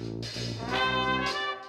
[0.00, 1.59] Música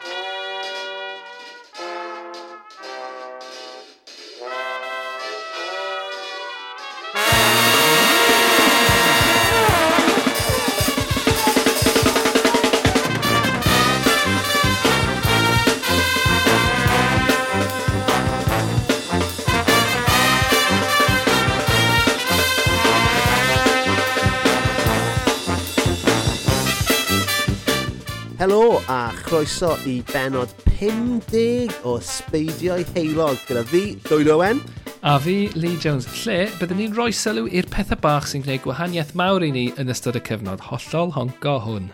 [29.42, 34.60] goroeso i benod 50 o Sbeidiau Heilog gyda fi, Llwyd Owen.
[35.02, 39.16] A fi, Lee Jones, lle byddwn ni'n rhoi sylw i'r pethau bach sy'n gwneud gwahaniaeth
[39.18, 41.90] mawr i ni yn ystod y cyfnod hollol honco hwn.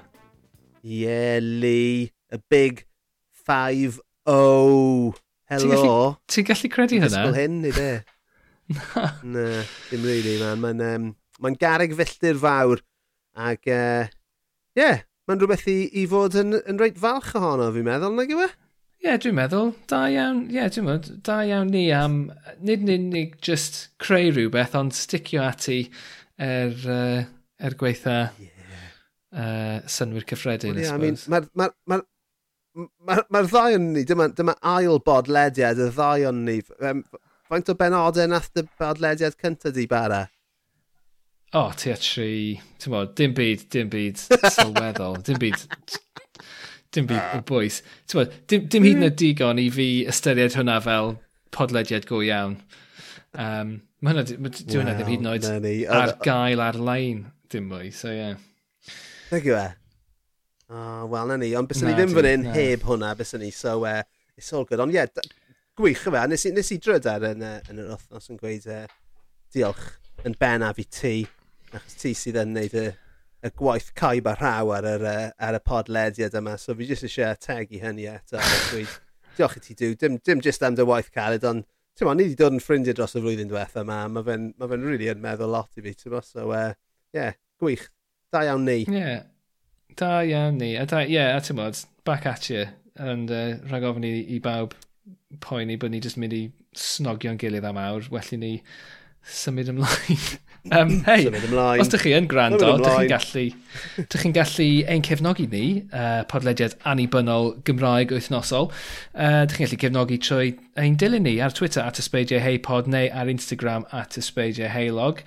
[0.84, 2.84] Ie, yeah, Lee, y big
[3.48, 3.96] 5-0.
[5.48, 6.04] Hello.
[6.28, 7.08] Ti'n gallu, ti credu hynna?
[7.08, 7.92] Dysgwyl hyn, i be?
[8.76, 9.10] Na.
[9.24, 9.50] Na,
[9.88, 10.66] dim really, man.
[10.66, 12.84] Mae'n um, ma garig filltir fawr.
[13.40, 14.18] Ac, ie, uh,
[14.76, 18.44] yeah, mae'n rhywbeth i, i fod yn, yn reit falch ohono, fi'n meddwl, nag yw
[18.46, 18.50] e?
[18.98, 22.20] Ie, yeah, dwi'n meddwl, da iawn, ie, yeah, dwi'n meddwl, da iawn ni am,
[22.66, 25.84] nid yn unig just creu rhywbeth, ond sticio ati
[26.42, 27.20] er, uh,
[27.62, 28.88] er gweitha yeah.
[29.36, 31.28] uh, synwyr cyffredin, well, yeah, I suppose.
[31.28, 32.02] I mean, Mae'r ma, ma,
[33.06, 36.58] ma, ma ddau o'n ni, dyma, dyma ail bodlediad y ddau o'n ni.
[36.82, 37.04] Um,
[37.52, 40.26] faint o benodau nath y bodlediad cyntaf di bara?
[41.54, 44.20] o, oh, tua tri, ti'n bod, dim byd, dim byd
[44.58, 45.62] sylweddol, dim byd,
[46.92, 47.80] dim byd o bwys.
[48.04, 51.16] Ti'n bod, dim, dim hyd yn oed digon i fi ystyried hwnna fel
[51.56, 52.58] podlediad go iawn.
[53.32, 55.48] Um, mae hwnna, ma, well, hwnna ddim hyd yn oed
[56.02, 57.24] ar gael ar-lein
[57.54, 58.20] dim mwy, so ie.
[58.20, 58.92] Yeah.
[59.32, 59.66] Nag yw e?
[60.68, 63.78] Oh, wel, na ni, ond bys ni ddim fan hyn heb hwnna, bys ni, so
[63.88, 64.02] uh,
[64.36, 64.84] it's all good.
[64.84, 65.32] Ond ie, yeah,
[65.80, 68.68] gwych yma, nes i, nes i dryd ar yn, uh, yn yr wythnos yn gweud
[68.68, 68.84] uh,
[69.56, 69.88] diolch
[70.28, 71.16] yn bennaf i ti
[71.78, 72.88] Achos ti sydd yn neud y,
[73.46, 75.08] y gwaith caib a rhaw ar, yr,
[75.38, 76.58] ar y podlediad yma.
[76.62, 78.42] So fi jyst eisiau tegu hynny eto.
[79.38, 79.96] diolch i ti dw.
[80.02, 81.66] Dim, dim jyst am dy waith caled, ond
[81.98, 84.04] ti'n ni wedi dod yn ffrindiau dros y flwyddyn diwetha yma.
[84.12, 86.74] Mae fe'n ma fe really yn meddwl lot i fi, ti'n So, uh,
[87.14, 87.88] yeah, gwych.
[88.34, 88.84] Da iawn ni.
[88.86, 89.24] Ie, Yeah.
[89.98, 90.76] Da iawn ni.
[90.78, 92.68] A da, ie, yeah, a ti'n bod, back at you.
[92.98, 94.76] And uh, rhag ofyn i, i bawb
[95.42, 96.44] poeni bod ni jyst mynd i
[96.78, 98.10] snogio'n gilydd am awr.
[98.14, 98.52] Well i ni
[99.26, 100.22] symud ymlaen.
[100.72, 101.28] Um, Hei,
[101.80, 103.44] os ydych chi yn gwrando, ydych chi'n gallu,
[104.04, 105.64] ydych chi'n gallu ein cefnogi ni,
[105.96, 108.70] uh, podlediad annibynnol Gymraeg wythnosol.
[109.14, 113.08] Uh, dych chi'n gallu cefnogi trwy ein dilyn ni ar Twitter at ysbeidiau heipod neu
[113.14, 115.24] ar Instagram at ysbeidiau heilog.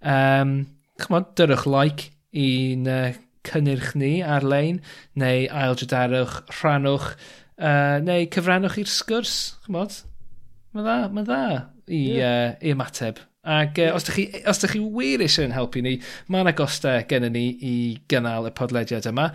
[0.00, 0.56] Um,
[1.02, 4.78] Chymod, dyrwch like i'n uh, cynnyrch ni ar-lein,
[5.18, 7.14] neu aildrydarwch, rhannwch,
[7.58, 10.02] uh, neu cyfrannwch i'r sgwrs, chymod.
[10.74, 11.44] Mae dda, mae dda
[11.86, 12.52] i, yeah.
[12.54, 15.82] uh, i ymateb Ac uh, os, ydych chi, os ydych chi wir eisiau yn helpu
[15.84, 15.98] ni,
[16.32, 17.76] mae yna gostau gennym ni i
[18.08, 19.30] gynnal y podlediad yma.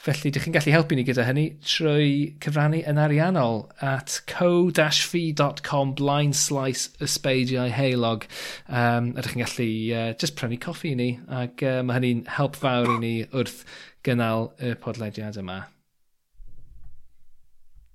[0.00, 6.38] Felly, ydych chi'n gallu helpu ni gyda hynny trwy cyfrannu yn ariannol at co-fi.com blind
[6.40, 8.24] slice ysbeidiau heilog.
[8.64, 12.56] Um, ydych chi'n gallu uh, just prynu coffi i ni, ac uh, mae hynny'n help
[12.56, 13.60] fawr i ni wrth
[14.08, 15.66] gynnal y podlediad yma.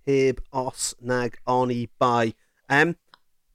[0.06, 2.36] Heb os nag on i bai.
[2.70, 2.94] Um,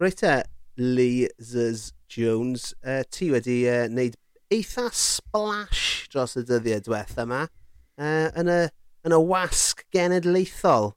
[0.03, 0.41] Reit e,
[0.81, 2.73] Lee Zers Jones.
[2.81, 4.17] Uh, ti wedi uh, wneud
[4.51, 8.61] eitha splash dros y dyddiau diwetha yma uh, yn, y,
[9.07, 10.95] yn y wasg genedlaethol.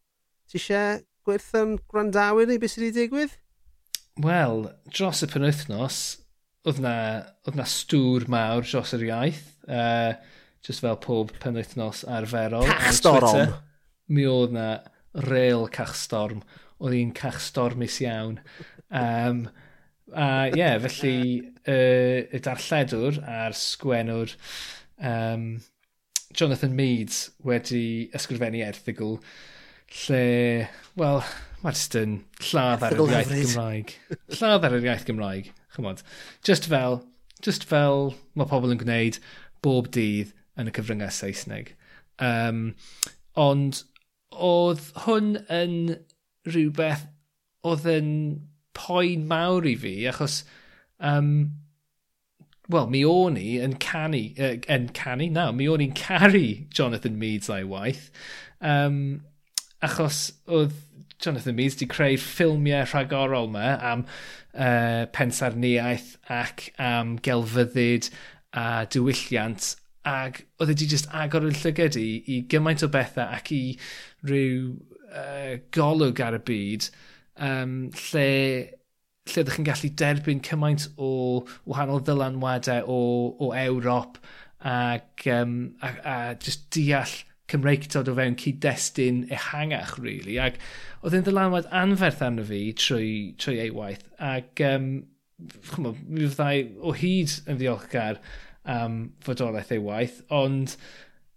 [0.50, 3.36] Ti eisiau gwerthyn gwrandawyr ni beth sydd wedi digwydd?
[4.24, 6.00] Wel, dros y penwythnos,
[6.70, 6.96] oedd na,
[7.48, 9.46] oedd na stŵr mawr dros yr iaith.
[9.68, 10.14] Uh,
[10.64, 12.68] just fel pob penwythnos arferol.
[12.70, 13.56] Cachstorm!
[14.08, 14.68] Mi oedd na
[15.28, 16.44] rel cachstorm.
[16.80, 18.40] Oedd hi'n cachstormus iawn.
[18.94, 19.46] Um,
[20.14, 24.34] A ie, yeah, felly uh, y darlledwr a'r sgwenwr
[25.02, 25.48] um,
[26.38, 29.18] Jonathan Meads wedi ysgrifennu erthigol
[30.04, 31.20] lle, wel,
[31.64, 32.20] mae jyst yn
[32.50, 33.96] lladd ar yr iaith Gymraeg.
[34.38, 36.02] lladd ar yr iaith Gymraeg, chymod.
[36.46, 37.02] Just fel,
[37.46, 39.20] just fel mae pobl yn gwneud
[39.66, 41.74] bob dydd yn y cyfryngau Saesneg.
[42.22, 42.74] Um,
[43.40, 43.84] ond
[44.34, 45.78] oedd hwn yn
[46.50, 47.06] rhywbeth
[47.66, 48.10] oedd yn
[48.78, 50.42] poen mawr i fi, achos,
[51.00, 51.34] um,
[52.72, 57.20] wel, mi o'n i yn canu, uh, yn canu, na, mi o'n i'n caru Jonathan
[57.22, 58.10] Meads a'i waith,
[58.62, 58.98] um,
[59.84, 60.76] achos oedd
[61.24, 68.10] Jonathan Meads di creu ffilmiau rhagorol yma am uh, pensarniaeth ac am gelfyddyd
[68.60, 69.74] a diwylliant
[70.08, 73.62] ac oedd wedi just agor yn llyged i, i gymaint o bethau ac i
[74.28, 74.74] rhyw
[75.14, 76.90] uh, golwg ar y byd
[77.40, 77.76] um,
[78.10, 78.30] lle,
[79.30, 81.12] lle ydych chi'n gallu derbyn cymaint o
[81.70, 83.02] wahanol ddylanwadau o,
[83.40, 84.20] o Ewrop
[84.64, 87.22] ac, um, a, a just deall
[87.52, 90.38] Cymreictod o fewn cyd-destun ehangach, really.
[90.42, 90.56] Ac
[91.04, 93.10] oedd e'n ddylanwad anferth arno fi trwy,
[93.42, 94.06] trwy ei waith.
[94.24, 94.88] Ac, um,
[95.68, 98.22] chwmw, mi fyddai o hyd yn ddiolchgar
[98.74, 100.78] am fodolaeth ei waith, ond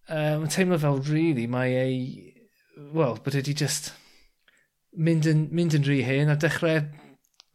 [0.09, 2.01] um, teimlo fel, really, mae ei...
[2.95, 3.91] Wel, bod e just
[4.97, 6.81] mynd yn, mynd yn rhy hen a dechrau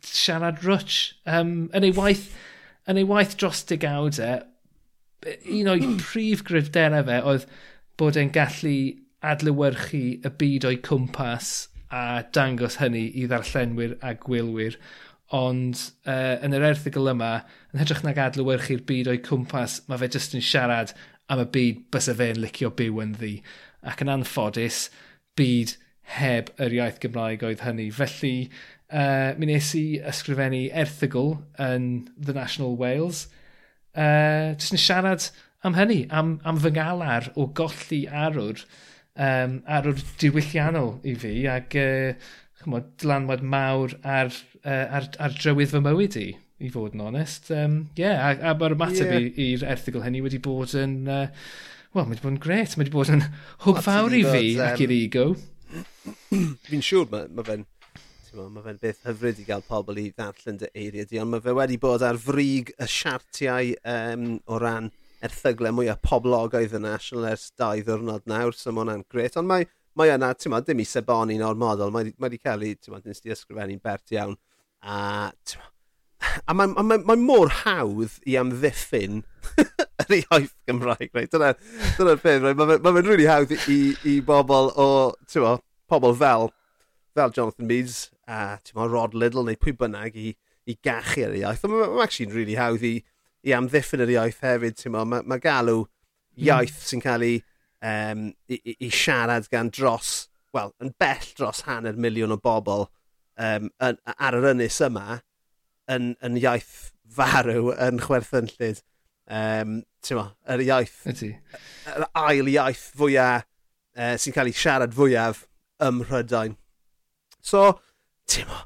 [0.06, 1.18] siarad rwtch.
[1.30, 2.30] Um, yn ei waith,
[2.90, 4.42] yn ei waith dros digawdau,
[5.26, 7.48] e, un o'i prif gryfderau fe oedd
[8.00, 8.78] bod e'n gallu
[9.32, 11.54] adlywyrchu y byd o'i cwmpas
[11.94, 14.78] a dangos hynny i ddarllenwyr a gwylwyr.
[15.36, 15.80] Ond
[16.10, 17.34] uh, yn yr erthigol yma,
[17.72, 20.96] yn hytrach nag adlywyrchu'r byd o'i cwmpas, mae fe jyst yn siarad
[21.32, 23.36] am y byd bys y fe'n licio byw yn ddi.
[23.88, 24.86] Ac yn anffodus,
[25.40, 25.78] byd
[26.18, 27.88] heb yr iaith Gymraeg oedd hynny.
[27.96, 28.36] Felly,
[28.92, 31.88] uh, mi nes i ysgrifennu erthygl yn
[32.18, 33.26] The National Wales.
[33.92, 35.30] Uh, jyst yn siarad
[35.68, 38.64] am hynny, am, am fy ngalar o golli arwr,
[39.16, 42.32] um, arwr diwylliannol i fi, ac uh,
[42.62, 44.32] chymod, dylanwad mawr ar,
[44.64, 46.30] uh, ar, ar drywydd fy mywyd i,
[46.62, 47.52] i fod yn onest.
[47.56, 49.30] Um, yeah, a, a mae'r ymateb yeah.
[49.48, 51.04] i'r erthigol hynny wedi bod yn...
[51.08, 51.28] Uh,
[51.92, 52.74] Wel, mae wedi bod yn gret.
[52.78, 53.24] Mae wedi bod yn
[53.66, 54.62] hwb fawr i fi um...
[54.64, 55.26] ac i'r ego.
[56.68, 57.68] fi'n siŵr mae ma fe'n
[58.32, 61.54] mae fe'n beth hyfryd i gael pobl i ddarllen dy eiriau di, ond mae fe
[61.58, 64.88] wedi bod ar frig y siartiau um, o ran
[65.26, 69.68] erthygle mwyaf poblogaidd y National ers dau ddwrnod nawr, so mae hwnna'n gret, ond mae,
[70.00, 72.96] mae yna, ti'n ma, dim i seboni'n o'r model, mae, mae wedi cael ei, ti'n
[72.96, 74.38] ma, nes di ysgrifennu'n bert iawn,
[74.82, 75.68] a ti'n
[76.48, 79.22] a mae, mae, mae mor hawdd i amddiffyn
[80.06, 81.30] yr iaith Gymraeg, right?
[81.34, 81.60] dyna'r
[81.98, 82.58] dyna peth, right?
[82.58, 84.88] Mae'n ma, ma fe really hawdd i, i bobl o,
[85.28, 86.50] ti'n pobl fel,
[87.16, 90.32] fel Jonathan Meads a mo, Rod Liddell neu pwy bynnag i,
[90.70, 91.66] i gachu ar y iaith.
[91.66, 92.96] Mae'n ma, ma actually'n really hawdd i,
[93.48, 94.84] i amddiffyn yr iaith hefyd.
[94.94, 96.46] Mae ma, galw hmm.
[96.48, 96.86] iaith mm.
[96.92, 97.42] sy'n cael ei,
[97.82, 100.14] um, i, i, i, siarad gan dros,
[100.56, 102.88] wel, yn bell dros hanner miliwn o bobl
[103.40, 105.22] um, yn, ar yr ynys yma
[105.92, 108.84] yn, yn iaith farw yn chwerthynllyd.
[109.32, 113.48] Um, ti'n mo, yr iaith, yr ail iaith fwyaf uh,
[113.96, 115.46] e, sy'n cael ei siarad fwyaf
[115.86, 116.58] ym Mhrydain.
[117.42, 117.80] So,
[118.30, 118.60] ti'n mo,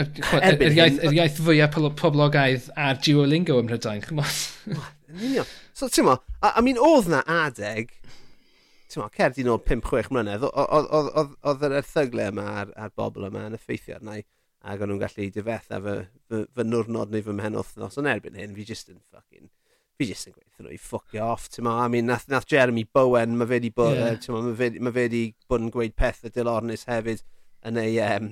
[0.00, 4.42] Yr iaith, yr iaith fwyaf poblogaidd ar Duolingo ym Mhrydain, chymos.
[5.76, 7.90] so, ti'n mo, A I mean, oedd na adeg,
[8.88, 13.48] ti'n mo, cerdd i'n ôl 5-6 mlynedd, oedd yr erthyglau yma ar, ar bobl yma
[13.50, 14.24] yn effeithio arna i,
[14.64, 15.96] ac o'n nhw'n gallu difetha fy,
[16.30, 19.50] fy, fy nwrnod neu fy mhen wythnos, ond erbyn hyn, fi jyst yn ffucking
[20.00, 21.76] fi jyst yn gweithio nhw i ffwcio off, ti'n ma.
[21.84, 24.16] I mean, nath, nath Jeremy Bowen, mae fe di bod, yeah.
[24.16, 27.24] uh, ma, ma fe di bod yn gweud pethau dilornus hefyd
[27.68, 28.30] yn ei, um,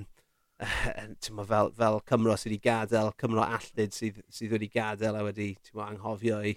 [1.37, 5.51] ma, fel, fel Cymro sydd wedi gadael, Cymro allud sydd, sydd wedi gadael a wedi
[5.77, 6.55] ma, anghofio i,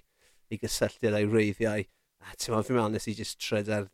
[0.49, 1.85] i gysylltu a'i wreiddiau.
[2.23, 3.89] A ti'n ma, fi'n meddwl nes i just tryd ar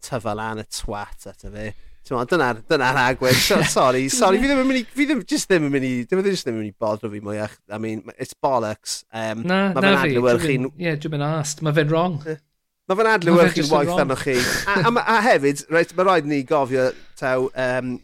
[0.00, 1.68] tyfa lan y twat at y fe.
[2.08, 3.38] Dyna'r dyna agwedd.
[3.38, 4.40] So, sorry, sorry.
[4.42, 4.84] fi ddim yn mynd i...
[4.96, 5.92] Fi ddim, just ddim yn mynd i...
[6.08, 7.56] Ddim ddim ddim yn mynd i bodro fi mwyach.
[7.70, 9.04] I mean, it's bollocks.
[9.12, 10.16] Um, na, ma na fi.
[10.16, 11.62] Ie, yeah, dwi'n mynd ast.
[11.66, 12.18] Mae fe'n wrong.
[12.24, 14.34] Mae fe'n adlywyrchu waith arnoch chi.
[14.66, 16.88] A, a, a, hefyd, right, mae rhaid ni gofio
[17.20, 17.96] taw um,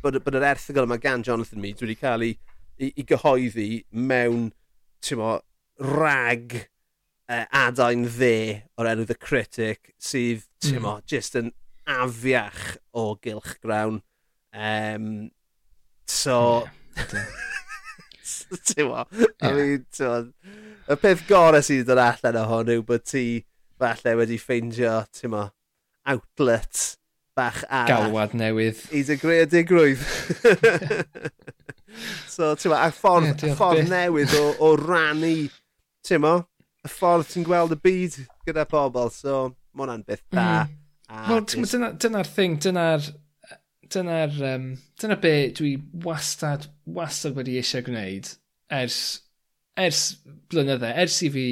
[0.00, 2.36] bod, bod yr erthigol yma gan Jonathan Mead wedi cael ei,
[2.80, 4.48] i, i gyhoeddi mewn,
[5.04, 5.34] ti'n mo,
[5.82, 6.56] rag
[7.28, 8.36] uh, adain dde
[8.80, 10.64] o'r enw The Critic sydd, hmm.
[10.64, 11.10] ti'n mo, mm.
[11.12, 11.52] just yn
[11.92, 14.02] afiach o gylch grawn.
[14.52, 15.30] Um,
[16.06, 16.68] so...
[17.12, 17.24] Yeah.
[18.64, 18.90] Ti'n?
[19.42, 19.84] I mean,
[20.88, 23.24] y peth gorau sydd yn allan o hwn yw bod ti
[23.80, 25.46] falle wedi ffeindio, ti'n mo,
[26.08, 26.82] outlet
[27.38, 28.08] bach arall.
[28.10, 28.82] Galwad newydd.
[28.92, 30.04] I dy greu digrwydd.
[32.34, 35.34] so, ti'n mo, a ffordd, yeah, ffordd newydd o, o rannu,
[36.06, 36.36] ti'n mo,
[36.82, 39.10] y ffordd ti'n gweld y byd gyda pobl.
[39.14, 40.46] So, mae hwnna'n beth da.
[40.66, 40.78] Mm.
[41.12, 43.10] Wel, dyna'r dyna thing, dyna'r
[43.92, 44.66] dyna'r um,
[45.00, 48.30] dyna be dwi wastad, wastad wedi eisiau gwneud
[48.72, 48.98] ers,
[49.76, 50.02] ers
[50.52, 51.46] blynydde, ers i fi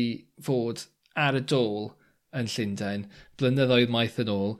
[0.46, 0.86] fod
[1.18, 1.90] ar y dôl
[2.36, 3.06] yn Llundain,
[3.40, 4.56] blynyddoedd maith yn ôl,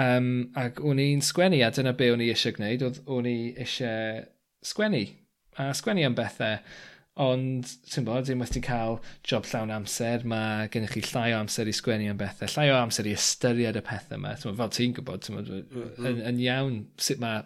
[0.00, 3.36] um, ac o'n i'n sgwennu, a dyna be o'n i eisiau gwneud, oedd o'n i
[3.60, 4.24] eisiau
[4.66, 5.04] sgwennu,
[5.60, 6.58] a sgwennu am bethau.
[7.20, 11.68] Ond, ti'n bod, dim wedi cael job llawn amser, mae gennych chi llai o amser
[11.68, 14.32] i sgwennu am bethau, llai o amser i ystyried y pethau yma.
[14.40, 15.90] Ti'n fel ti'n gwybod, ti'n bod, mm -hmm.
[15.98, 16.22] yn, mm.
[16.30, 17.42] yn iawn sut mae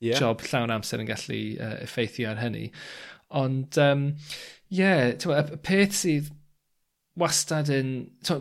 [0.00, 0.16] yeah.
[0.16, 2.70] job llawn amser yn gallu uh, effeithio ar hynny.
[3.42, 4.06] Ond, ie, um,
[4.72, 6.32] yeah, bod, y peth sydd
[7.20, 7.94] wastad yn...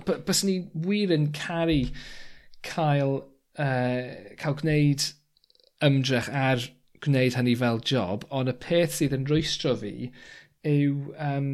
[0.07, 1.81] Bys ni wir yn caru
[2.63, 3.17] cael,
[3.59, 5.11] uh, cael gwneud
[5.83, 6.69] ymdrech ar
[7.03, 10.11] gwneud hynny fel job, ond y peth sydd yn rwystro fi
[10.67, 11.51] yw um,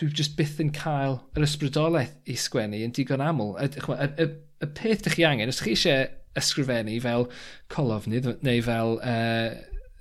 [0.00, 3.54] dwi just byth yn cael yr ysbrydolaeth i sgwennu yn digon aml.
[3.62, 4.28] Y, y, y,
[4.64, 6.08] y peth ydych chi angen, os chi eisiau
[6.38, 7.28] ysgrifennu fel
[7.72, 9.54] colofnydd neu fel uh,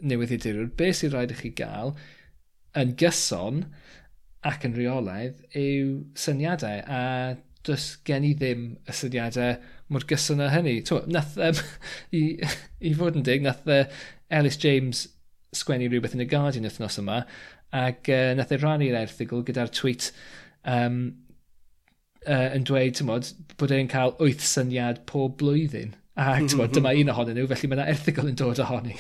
[0.04, 1.94] newyddiadurwr, beth sy'n rhaid i chi gael
[2.80, 3.68] yn gyson
[4.44, 7.04] ac yn reolaidd yw syniadau a
[7.64, 9.56] does gen i ddim y syniadau
[9.94, 10.80] mor gyson â hynny.
[10.84, 11.60] Tw, nath, um,
[12.20, 12.24] i,
[12.84, 13.86] i fod yn dig, nath uh,
[14.34, 15.06] Ellis James
[15.54, 17.22] sgwennu rhywbeth yn y Guardian wythnos yma
[17.74, 20.12] Ac uh, nath e rannu'r erthigl gyda'r tweet
[20.70, 21.00] um,
[22.28, 25.96] uh, yn dweud, ti'n modd, bod e'n cael wyth syniad pob blwyddyn.
[26.14, 28.94] Ac tymod, dyma un ohonyn nhw, felly mae yna erthigol yn dod ohoni.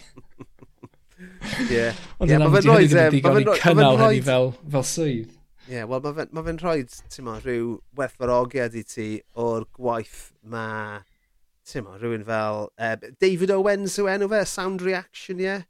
[1.70, 1.92] Ie.
[2.18, 5.32] Ond yna mae hynny ddim yn i cynnal hynny fel, fel swydd.
[5.68, 6.80] Ie, yeah, wel mae fe'n ma fe rhoi,
[7.14, 9.08] ti'n ma, rhyw werthfarogiad i ti
[9.40, 11.04] o'r gwaith mae,
[11.70, 15.48] ti'n ma, rhywun fel, uh, David Owens yw enw fe, Sound Reaction, ie?
[15.52, 15.70] Yeah?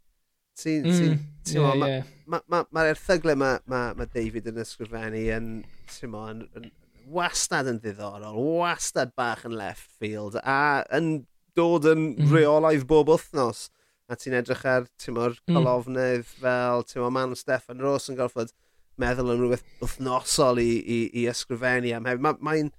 [0.60, 0.86] Ti'n...
[0.86, 2.10] Mm, ti, yeah, ma, yeah.
[2.30, 5.48] Mae'r ma, ma, ma erthygle mae ma, ma David yn ysgrifennu yn,
[5.92, 6.68] ti'n mo, yn, yn,
[7.14, 11.26] wastad yn ddiddorol, wastad bach yn left field, a yn
[11.58, 12.30] dod yn mm.
[12.34, 13.68] reolaidd bob wythnos.
[14.12, 15.56] A ti'n edrych ar, ti'n mo'r mm.
[15.56, 16.38] colofnydd mm.
[16.44, 18.54] fel, ti'n mor, man Stefan Ross yn gorfod
[19.02, 22.26] meddwl yn rhywbeth wythnosol i, i, i ysgrifennu am hefyd.
[22.28, 22.40] Mae'n...
[22.46, 22.72] Mae'n...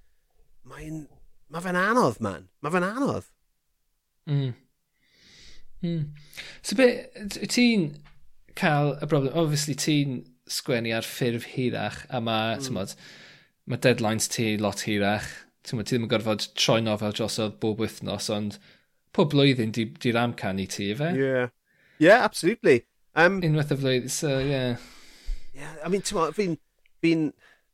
[0.71, 1.03] mae'n...
[1.53, 2.47] Mae fe'n anodd, man.
[2.65, 3.27] Mae fe'n anodd.
[4.31, 4.53] Mm.
[5.83, 6.09] Mm.
[6.61, 6.87] So be,
[7.51, 7.89] ti'n
[8.57, 12.77] cael y broblem, obviously ti'n sgwennu ar ffurf hirach a mae, mm.
[12.77, 12.95] Mod,
[13.65, 15.27] mae deadlines ti lot hirach.
[15.65, 18.59] Ti'n ti ddim yn gorfod troi nofel drosodd bob wythnos, ond
[19.15, 21.13] pob blwyddyn di'r di amcan i ti, efe?
[21.17, 21.49] Yeah.
[21.97, 22.83] Yeah, absolutely.
[23.15, 24.77] Um, Unwaith y flwyddyn, so, yeah.
[25.55, 26.57] Yeah, I mean, ti'n fi'n,
[27.01, 27.29] fi'n,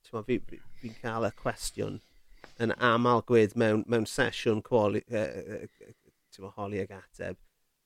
[0.06, 2.00] ti'n fi'n fi, fi cael y cwestiwn
[2.62, 7.38] yn aml gwedd mewn, mewn sesiwn quali, uh, holi ag ateb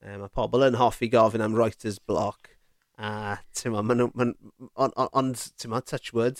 [0.04, 2.52] E, mae pobl yn hoffi gofyn am writer's block.
[2.98, 4.36] A, ti'n ma, maen nhw, ond,
[4.76, 6.40] on, on, on ti'n ma, touch wood,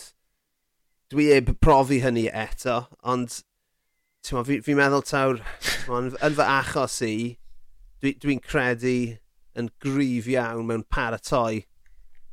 [1.12, 3.40] dwi e profi hynny eto, ond,
[4.24, 5.42] ti'n ma, fi'n fi meddwl tawr,
[5.92, 7.16] yn, yn fy achos i,
[8.02, 8.96] dwi'n dwi, credu
[9.56, 11.64] yn gryf iawn mewn paratoi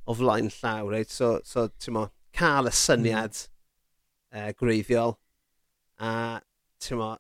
[0.08, 1.12] o flaen llaw, reit?
[1.12, 4.40] So, so ti'n mo, cael y syniad mm.
[4.40, 5.18] uh, e, greiddiol,
[6.00, 6.14] a
[6.84, 7.14] ti'n mo,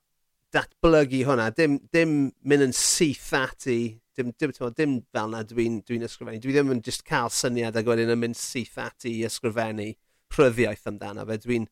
[0.53, 3.77] datblygu hwnna, dim, dim mynd yn syth ati,
[4.17, 6.41] dim, dim, dim, dim fel na dwi'n dwi, dwi ysgrifennu.
[6.43, 9.89] Dwi ddim yn just cael syniad ac wedyn yn mynd syth ati i ysgrifennu
[10.33, 11.39] pryddiaeth amdano fe.
[11.45, 11.65] Dwi'n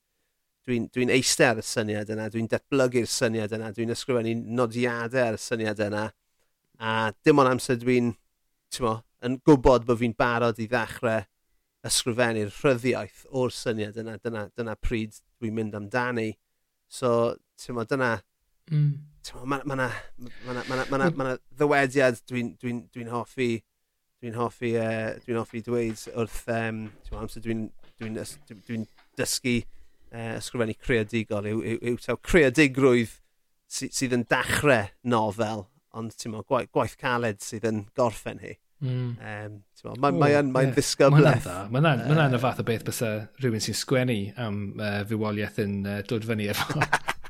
[0.66, 5.32] dwi'n dwi, dwi eistedd ar y syniad yna, dwi'n datblygu'r syniad yna, dwi'n ysgrifennu nodiadau
[5.32, 6.08] ar y syniad yna,
[6.82, 6.92] a
[7.26, 8.12] dim ond amser dwi'n
[9.22, 11.26] yn gwybod bod fi'n barod i ddechrau
[11.90, 16.30] ysgrifennu'r rhyddiaeth o'r syniad yna, dyna, dyna pryd dwi'n mynd amdani.
[16.92, 18.16] So, ti'n mo, dyna,
[18.72, 18.92] Mm.
[19.46, 19.90] Mae yna
[20.48, 23.52] ma ma ma ma ddywediad dwi'n dwi n, dwi, n, dwi n hoffi
[24.22, 26.82] dwi'n hoffi, uh, dwi'n hoffi dweud wrth um,
[27.18, 27.68] amser dwi'n
[28.02, 28.26] dwi dwi,
[28.68, 28.80] dwi
[29.20, 33.16] dysgu uh, ysgrifennu creadigol yw, yw, yw yw creadigrwydd
[33.72, 35.66] sy, sydd yn dachrau nofel
[35.98, 38.56] ond ti'n meddwl gwaith, gwaith caled sydd yn gorffen hi.
[38.82, 39.10] Mm.
[39.22, 39.58] Um,
[40.02, 40.74] Mae'n mae mae yeah.
[40.74, 41.48] ddisgybleth.
[41.74, 43.02] Mae'n ma ma uh, fath o beth bys
[43.42, 46.82] rhywun sy'n sgwennu am uh, fywoliaeth yn uh, dod fyny efo.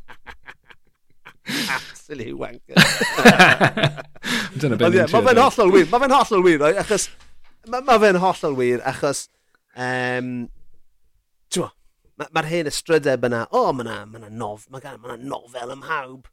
[2.11, 2.75] absolute wanker.
[4.59, 7.07] Dyna beth yeah, Mae fe'n hollol wir, mae fe'n hollol wir, achos
[7.71, 9.25] mae ma fe'n hollol wir, achos
[9.75, 10.49] um,
[11.55, 11.71] mae'r
[12.17, 16.29] ma, ma hen ystrydeb yna, o, oh, mae'na ma, nof, ma, ma nofel ym hawb.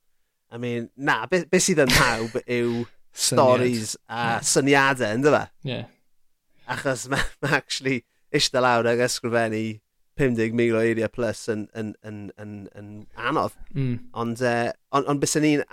[0.50, 2.84] I mean, na, beth be sydd yn hawb yw
[3.28, 5.44] stories a syniadau, ynddo fe?
[5.64, 5.72] Ie.
[5.72, 5.94] Yeah.
[6.68, 8.02] Achos mae ma actually
[8.34, 9.78] eistedd lawr ag ysgrifennu
[10.18, 12.92] 50,000 o eiriau plus yn, yn, yn, yn, yn
[13.30, 13.56] anodd.
[13.74, 13.98] Mm.
[14.18, 15.64] Ond, uh, on, on bys ni'n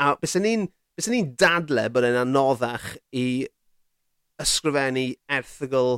[0.95, 1.09] bys
[1.39, 3.45] dadle bod yn anoddach i
[4.41, 5.97] ysgrifennu erthygl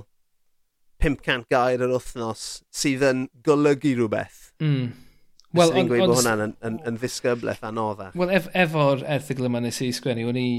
[1.03, 4.39] 500 gair yr wythnos sydd yn golygu rhywbeth.
[4.63, 4.95] Mm.
[5.57, 8.15] Wel, on, gweud bod hwnna'n yn, yn, yn ddisgybleth anoddach.
[8.17, 10.49] Wel, ef, efo'r erthygl yma nes i sgwennu, o'n i,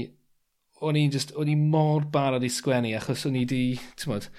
[0.85, 3.63] o'n i just, o'n i mor barod i sgwennu achos o'n i di,
[3.99, 4.29] ti'n modd,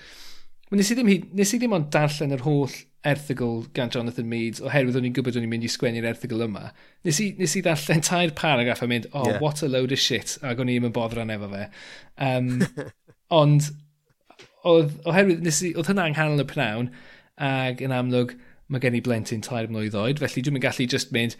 [0.74, 2.74] nes i ddim, nes i ddim ond darllen yr holl
[3.06, 6.66] erthygl gan Jonathan Mead, oherwydd o'n i'n gwybod o'n i'n mynd i sgwennu'r erthygl yma.
[7.06, 9.38] Nes i, nes i ddarllen tair paragraff a mynd, oh, yeah.
[9.40, 11.62] what a load of shit, ac o'n i'n mynd yn boddran efo fe.
[12.26, 12.50] Um,
[13.40, 13.70] ond,
[14.68, 16.92] oedd, oherwydd, nes i, oedd hynna anghanol y pnawn,
[17.50, 18.36] ac yn amlwg,
[18.70, 21.38] mae gen i blentyn tair mlynedd oed, felly dwi'n gallu just mynd,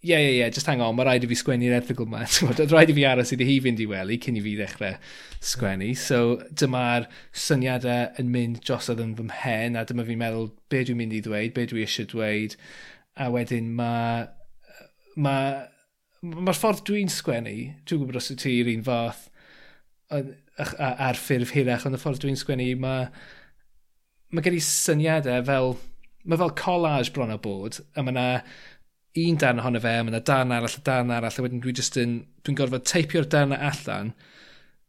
[0.00, 2.20] ie, yeah, ie, yeah, yeah, just hang on, mae rhaid i fi sgwennu'r erthigol yma.
[2.46, 4.94] Oedd rhaid i fi aros iddi hi fynd i wely cyn i fi ddechrau
[5.42, 5.88] sgwennu.
[5.98, 6.20] So
[6.60, 7.08] dyma'r
[7.46, 11.22] syniadau yn mynd drosodd yn fy mhen a dyma fi'n meddwl be dwi'n mynd i
[11.24, 12.54] ddweud, be dwi eisiau dweud.
[13.18, 14.28] A wedyn mae...
[15.18, 15.58] Mae'r
[16.22, 19.26] ma, ma ffordd dwi'n sgwennu, dwi'n gwybod os wyt ti'r un fath
[20.14, 23.10] a'r ffurf hirach, ond y ffordd dwi'n sgwennu mae...
[24.30, 25.74] ma gen i syniadau fel...
[26.28, 28.24] Mae fel collage bron o bod, a mae yna
[29.26, 31.98] un darn ohono fe, mae yna darn arall, a darn arall, a wedyn dwi just
[32.00, 34.12] yn, dwi'n gorfod teipio'r darn allan,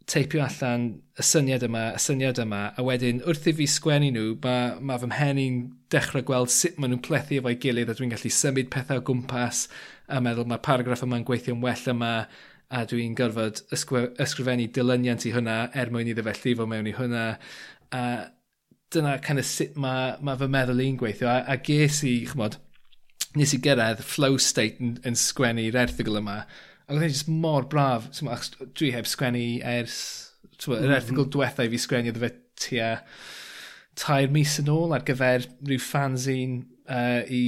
[0.10, 0.88] teipio allan
[1.20, 4.98] y syniad yma, y syniad yma, a wedyn wrth i fi sgwennu nhw, mae ma
[5.02, 5.60] fy mhenu'n
[5.94, 9.68] dechrau gweld sut maen nhw'n plethu efo'i gilydd a dwi'n gallu symud pethau o gwmpas
[10.10, 12.14] a meddwl mae paragraff yma'n gweithio'n well yma
[12.70, 17.24] a dwi'n gorfod ysgrifennu dilyniant i hwnna er mwyn iddo fe llifo mewn i hwnna
[17.98, 18.04] a
[18.94, 22.58] dyna kind of sut mae ma fy meddwl i'n gweithio a, a ges i, chmod,
[23.38, 26.42] nes i gyrraedd flow state yn, yn sgwennu'r erthigol yma.
[26.88, 28.10] Ac oedd e jyst mor braf.
[28.18, 30.00] Dwi heb sgwennu ers...
[30.60, 30.96] Yr mm -hmm.
[30.98, 32.90] Erthigol diwethaf i fi sgwennu oedd fe tua
[34.00, 37.44] tair mis yn ôl ar gyfer rhyw fanzine uh, i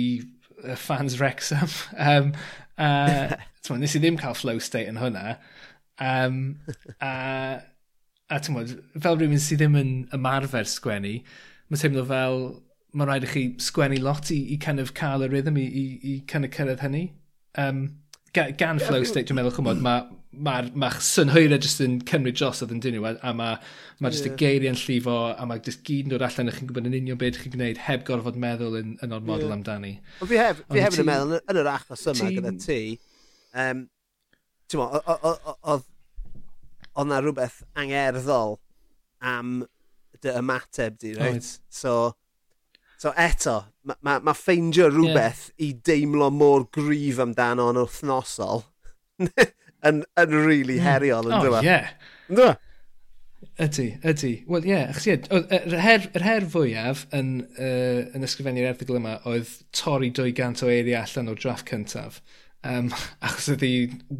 [0.63, 1.71] uh, fans Wrexham.
[1.95, 2.31] um,
[2.77, 3.35] uh,
[3.65, 5.37] twa, nes i ddim cael flow state yn hwnna.
[6.01, 6.41] Um,
[7.03, 7.61] a
[8.31, 8.65] a twa,
[9.03, 11.17] fel rhywun sydd ddim yn ymarfer sgwennu,
[11.67, 12.37] mae'n teimlo fel
[12.91, 15.85] mae'n rhaid i chi sgwennu lot i, i kind of cael y rhythm i, i,
[16.11, 17.05] i kind of cyrraedd hynny.
[17.59, 17.83] Um,
[18.33, 22.39] gan, gan yeah, flow state, dwi'n meddwl, chymod, mae ma, ma, ma jyst yn cymryd
[22.39, 23.57] dros oedd yn dyn nhw, a mae
[24.03, 24.35] ma jyst yeah.
[24.35, 27.19] y geiriau'n llifo, a mae jyst gyd yn dod allan, a chi'n gwybod yn union
[27.21, 29.57] beth chi'n gwneud, heb gorfod meddwl yn, yn o'r model yeah.
[29.59, 29.93] amdani.
[30.19, 32.81] Ond fi hef, fi hef yn meddwl, yn yr achos yma gyda ti,
[33.65, 33.85] um,
[34.71, 35.87] ti'n oedd
[36.91, 38.57] oedd na rhywbeth angerddol
[39.23, 39.61] am
[40.21, 41.39] dy ymateb di, right?
[41.39, 41.71] Oed.
[41.71, 41.93] So,
[43.01, 43.55] So eto,
[43.89, 45.61] mae ma, ma ffeindio rhywbeth yeah.
[45.65, 48.61] i deimlo mor gryf amdano yn wythnosol
[49.89, 50.83] yn, yn really mm.
[50.85, 51.65] heriol yn oh, dweud.
[51.65, 51.95] yeah.
[52.29, 52.67] Yn dweud?
[53.61, 54.29] Ydy, ydy.
[54.49, 55.07] Wel, ie, yeah, achos
[55.41, 60.69] yr her, yr her fwyaf yn, uh, yn ysgrifennu'r erthigol yma oedd torri 200 o
[60.69, 62.21] eiriau allan o'r draff cyntaf.
[62.63, 62.89] Um,
[63.25, 63.63] achos oedd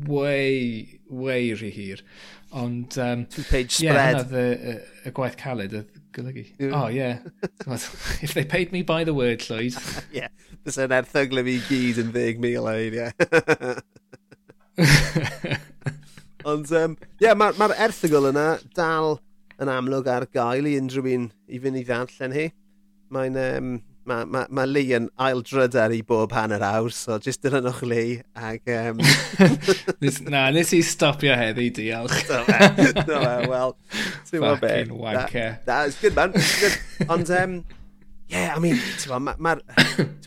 [0.08, 2.04] way, way rhy hir.
[2.52, 2.98] Ond...
[2.98, 4.32] Um, Two-page spread.
[4.32, 6.46] Ie, yeah, y, y, gwaith caled oedd golygu.
[6.60, 6.76] Yeah.
[6.76, 7.20] Oh, yeah.
[8.22, 9.76] If they paid me by the word, Lloyd.
[10.12, 10.28] yeah,
[10.66, 13.10] fysa'n erthyglu fi gyd yn ddeg mil oed, ie.
[16.52, 19.20] Ond, um, yeah, mae'r ma erthygl yna dal
[19.62, 22.48] yn amlwg ar gael i unrhyw un i fynd i ddarllen hi.
[23.14, 23.74] Mae'n um,
[24.10, 28.22] mae ma, ma Lee yn aildryder i bob hanner awr, so jyst dilynwch Lee.
[28.36, 29.02] Ag, um...
[30.34, 32.24] na, nes i stopio heddi, diolch.
[32.30, 33.76] Do fe, do fe, wel.
[34.32, 35.62] Fucking wanker.
[35.68, 37.08] That, it's good man, good.
[37.10, 37.56] Ond, um,
[38.30, 39.56] yeah, I mean, ti'n ma, ma, ma,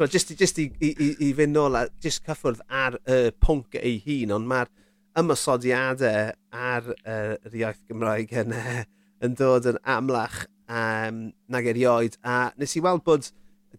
[0.06, 3.78] just, just i, i, i, i fynd nôl a just cyffwrdd ar y uh, pwnc
[3.80, 4.72] ei hun, ond mae'r
[5.18, 8.82] ymysodiadau ar uh, yr iaith Gymraeg yn, uh,
[9.24, 12.18] yn dod yn amlach um, nag erioed.
[12.22, 13.30] A nes i weld bod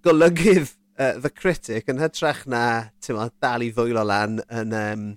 [0.05, 2.65] golygydd uh, The Critic yn hytrach na
[3.15, 5.07] ma, dal i ddwylo lan yn, um,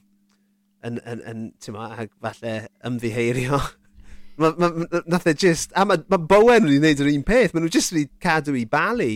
[0.87, 1.43] yn, yn, yn
[1.75, 2.55] ma, ag falle
[2.87, 3.61] ymddiheirio.
[4.41, 4.71] ma, ma,
[5.07, 5.75] nath e just...
[5.77, 7.55] A mae ma Bowen wedi gwneud yr un peth.
[7.55, 9.13] Maen nhw jyst wedi cadw i bali.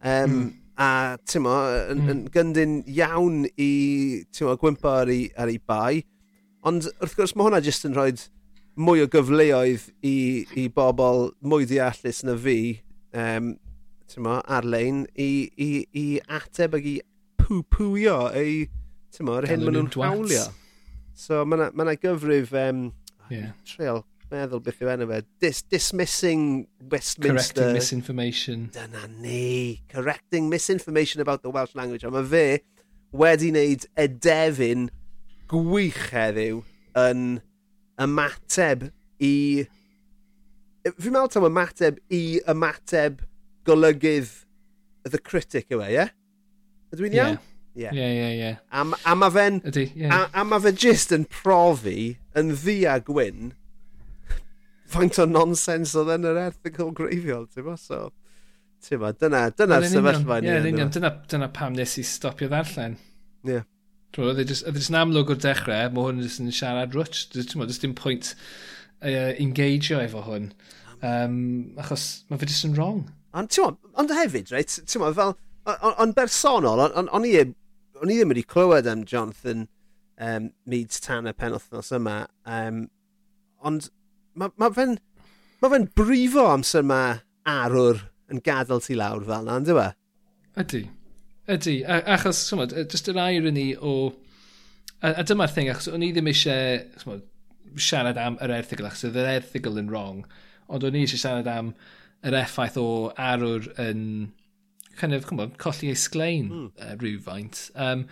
[0.00, 0.50] Um, mm.
[0.80, 0.90] A
[1.28, 1.56] ti'n mo,
[1.92, 2.12] yn, mm.
[2.12, 3.72] yn gyndyn iawn i
[4.32, 6.04] mo, gwympo ar ei, ar ei bai.
[6.66, 8.12] Ond wrth gwrs mae hwnna jyst yn rhoi
[8.80, 12.60] mwy o gyfleoedd i, i bobl mwy deallus na fi
[13.12, 13.54] um,
[14.18, 16.96] mo, ar-lein i, i, i ateb ag i
[17.38, 18.64] pw-pwio ei,
[19.14, 20.46] ti'n yr hyn maen nhw'n hawlio.
[21.14, 22.88] So mae yna ma gyfrif, um,
[23.30, 23.52] yeah.
[23.68, 27.62] treol, meddwl beth yw enw fe, Dis, dismissing Westminster.
[27.62, 28.68] Correcting misinformation.
[28.74, 32.04] Dyna ni, correcting misinformation about the Welsh language.
[32.04, 32.44] A mae fe
[33.12, 34.88] wedi wneud edefin
[35.50, 36.62] gwych heddiw
[36.98, 37.26] yn
[38.00, 38.88] ymateb
[39.22, 39.34] i...
[40.86, 43.20] Fi'n meddwl tam ymateb i ymateb
[43.68, 44.32] golygydd
[45.10, 46.08] The Critic yw e, ie?
[46.94, 47.38] Ydw i'n iawn?
[47.78, 48.50] Ie, ie, ie.
[48.74, 49.62] A mae fe'n...
[49.70, 50.10] Ydy, ie.
[50.10, 53.52] A mae fe jyst yn profi yn ddi a gwyn
[54.90, 57.76] faint o nonsens oedd yn yr erthigol greiddiol, ti'n bo?
[57.78, 58.08] So,
[58.86, 60.50] ti'n bo, dyna, dyna'r sefyllfa ni.
[60.50, 62.96] Ie, yn union, dyna, dyna pam nes i stopio ddarllen.
[63.46, 63.60] Ie.
[63.60, 63.68] Yeah.
[64.18, 67.28] Oedd e e yn amlwg o'r dechrau, mae hwn yn siarad rwtch.
[67.30, 70.50] Dwi'n dim pwynt uh, engageo efo hwn.
[71.06, 71.36] Um,
[71.80, 73.04] achos mae fe jyst yn wrong.
[73.36, 75.36] Ond ti'n ond hefyd, reit, ti'n fel,
[75.90, 77.34] ond bersonol, ond i
[78.00, 79.66] o'n i ddim wedi clywed am Jonathan
[80.20, 82.86] um, Meads tan y penwthnos yma, um,
[83.66, 83.90] ond
[84.40, 84.96] mae ma fe'n
[85.60, 87.02] ma fe brifo amser yma
[87.50, 89.88] arwr yn gadael ti lawr fel yna, ynddo fe?
[90.62, 90.82] Ydy.
[91.50, 91.76] Ydy.
[91.84, 94.12] Achos, symud, just yr irony o...
[95.00, 97.24] A, a dyma'r thing, achos o'n i ddim eisiau symud,
[97.80, 100.24] siarad am yr erthigol, achos oedd yr erthigol yn wrong,
[100.70, 101.74] ond o'n i eisiau siarad am
[102.26, 104.04] yr effaith o arwr yn
[105.00, 106.70] kind of, on, colli ei sglein mm.
[106.76, 107.70] uh, rhywfaint.
[107.74, 108.06] Um,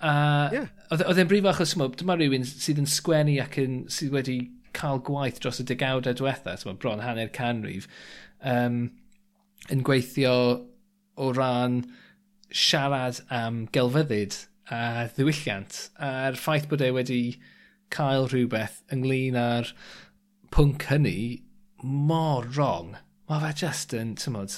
[0.00, 0.14] a
[0.54, 0.70] yeah.
[0.90, 4.38] E, oedd e'n brif achos, dyma rhywun sydd yn sgwennu ac yn, sydd wedi
[4.76, 7.88] cael gwaith dros y degawdau diwetha, tyma, bron hanner canrif,
[8.42, 8.88] um,
[9.70, 10.34] yn gweithio
[11.18, 11.82] o ran
[12.54, 14.36] siarad am gelfyddyd
[14.72, 17.22] a ddiwylliant a'r ffaith bod e wedi
[17.94, 19.72] cael rhywbeth ynglyn â'r
[20.54, 21.18] pwnc hynny
[21.82, 22.96] mor wrong
[23.28, 24.54] mae fe just yn, tymod,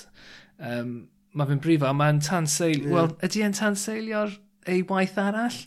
[0.62, 0.94] um,
[1.34, 2.84] mae fe'n brifo, mae'n tanseil...
[2.84, 2.94] Yeah.
[2.94, 4.34] Wel, ydy e'n tanseilio'r
[4.70, 5.58] ei waith arall?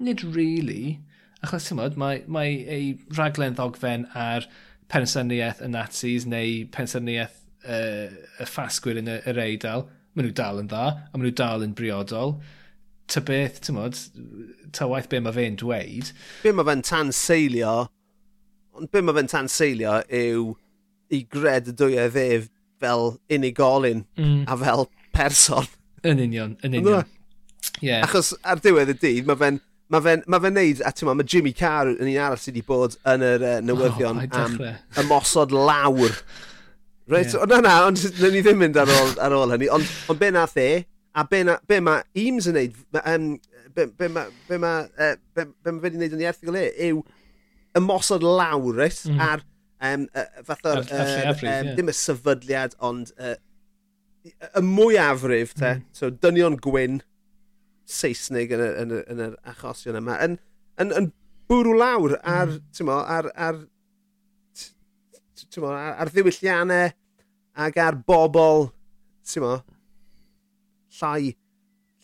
[0.00, 0.98] Nid really.
[1.44, 4.48] Achos, tymod, mae, mae ei raglen ddogfen ar
[4.90, 9.86] pensyniaeth y Nazis neu pensyniaeth uh, y ffasgwyr yn yr eidl.
[10.14, 12.38] Maen nhw dal yn dda, a maen nhw dal yn briodol.
[13.10, 13.98] Ta beth, tymod,
[14.74, 16.10] ta waith be mae fe'n dweud.
[16.44, 17.76] Be mae fe'n tanseilio,
[18.78, 20.50] ond be mae fe'n tanseilio yw
[21.10, 22.08] i gred y dwy a
[22.80, 24.44] fel unigolyn mm.
[24.48, 25.66] a fel person.
[26.06, 27.08] Yn union, yn union.
[27.84, 28.06] Yeah.
[28.06, 29.58] Achos ar diwedd y dydd, mae fe'n
[29.90, 32.54] ma fe'n ma fe neud, a ti'n ma, mae Jimmy Carr yn un arall sydd
[32.54, 34.56] wedi bod yn yr uh, newyddion oh, am
[35.02, 36.14] ymosod lawr.
[37.10, 37.42] Reit, yeah.
[37.42, 40.20] o, na na, ond na ni ddim mynd ar ôl, ar ôl hynny, ond on
[40.20, 40.68] be nath e,
[41.18, 43.32] a be, na, be mae Eames yn neud, um,
[43.74, 46.68] be, be mae ma, uh, be, be ma fe wedi neud yn ei erthigol e,
[46.90, 47.02] yw
[47.80, 49.18] ymosod lawr, reit, mm.
[49.26, 49.42] ar
[49.80, 50.82] Um, uh, fath o'r...
[50.84, 53.36] uh, um, dim y sefydliad, ond uh,
[54.24, 55.78] y mwyafrif, te.
[55.78, 55.86] Mm.
[55.96, 57.00] So, dynion gwyn
[57.90, 60.36] Saesnig yn, y, yn, y, yn yr achosion yma, yn,
[60.82, 61.08] yn, yn
[61.50, 62.86] bwrw lawr ar, mm.
[62.86, 63.62] mo, ar, ar,
[65.56, 66.92] mo, ar, ar ddiwylliannau
[67.66, 68.68] ac ar bobl,
[69.26, 69.56] ti'n mo,
[71.00, 71.32] llai,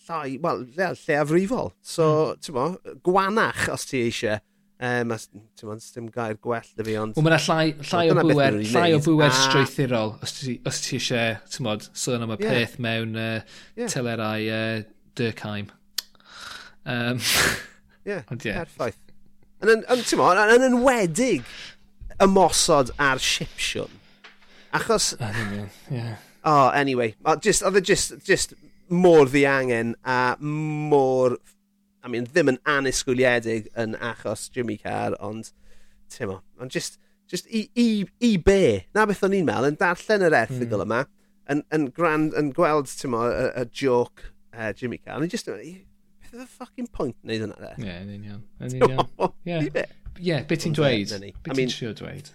[0.09, 1.73] llai, wel, lle, lle afrifol.
[1.85, 2.43] So, mm.
[2.43, 2.69] ti'n mo,
[3.07, 4.41] gwanach os ti eisiau.
[4.77, 7.17] Um, Ti'n ti'n dim gair gwell dy fi, ond...
[7.17, 9.31] Wel, mae'n llai, llai, o bwer, llai o bwer a...
[9.31, 9.39] Ah.
[9.47, 12.51] strwythurol, os ti, os ti eisiau, ti'n modd, sôn am y yeah.
[12.51, 13.39] peth mewn uh,
[13.73, 13.89] yeah.
[13.89, 14.83] telerau uh,
[15.17, 15.71] Dyrkheim.
[16.85, 17.25] Um,
[18.05, 18.61] yeah, ond, yeah.
[18.61, 19.01] perffaith.
[19.65, 21.49] Yn, ti'n modd, yn enwedig
[22.21, 23.97] ymosod ar Sipsiwn.
[24.77, 25.15] Achos...
[25.89, 26.19] Yeah.
[26.45, 27.15] Oh, anyway.
[27.41, 28.53] Just, oedd e just, just
[28.93, 31.41] mor ddiangen a mor
[32.07, 35.51] I mean, ddim yn anisgwyliedig yn achos Jimmy Carr, ond,
[36.15, 38.87] ti'n mo, ond just, just i, i, i be?
[38.95, 40.87] Na beth o'n i'n meddwl, yn darllen yr erthigol mm.
[40.87, 41.01] yma,
[41.51, 45.51] yn, yn, grand, yn gweld, ti'n mo, y, y joke uh, Jimmy Carr, ond just,
[45.51, 47.73] beth oedd y ffucking point wneud yna, de?
[47.83, 48.47] Ie, yn union.
[48.63, 49.35] Yn union.
[50.23, 51.19] Ie, beth ti'n dweud?
[51.43, 52.31] Beth ti'n trio dweud.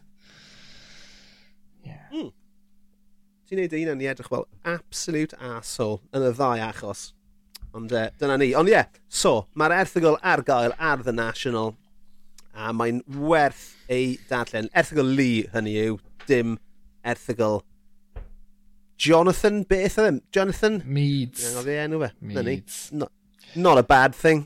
[1.88, 2.04] Yeah.
[2.12, 2.30] Mm.
[3.48, 7.08] Ti'n neud un yn i edrych fel absolute arsehole yn y ddau achos.
[7.78, 8.52] Ond uh, dyna ni.
[8.58, 11.76] Ond ie, yeah, so, mae'r erthigol ar gael ar The National
[12.52, 14.68] a mae'n werth ei darllen.
[14.76, 16.58] Erthigol Lee hynny yw, dim
[17.08, 17.62] erthigol
[19.02, 20.20] Jonathan, beth oedd?
[20.20, 20.22] E?
[20.36, 20.76] Jonathan?
[20.86, 21.42] Meads.
[21.42, 22.10] Ie, oedd enw fe.
[22.22, 22.76] Meads.
[22.94, 23.10] Not,
[23.56, 24.44] not a bad thing.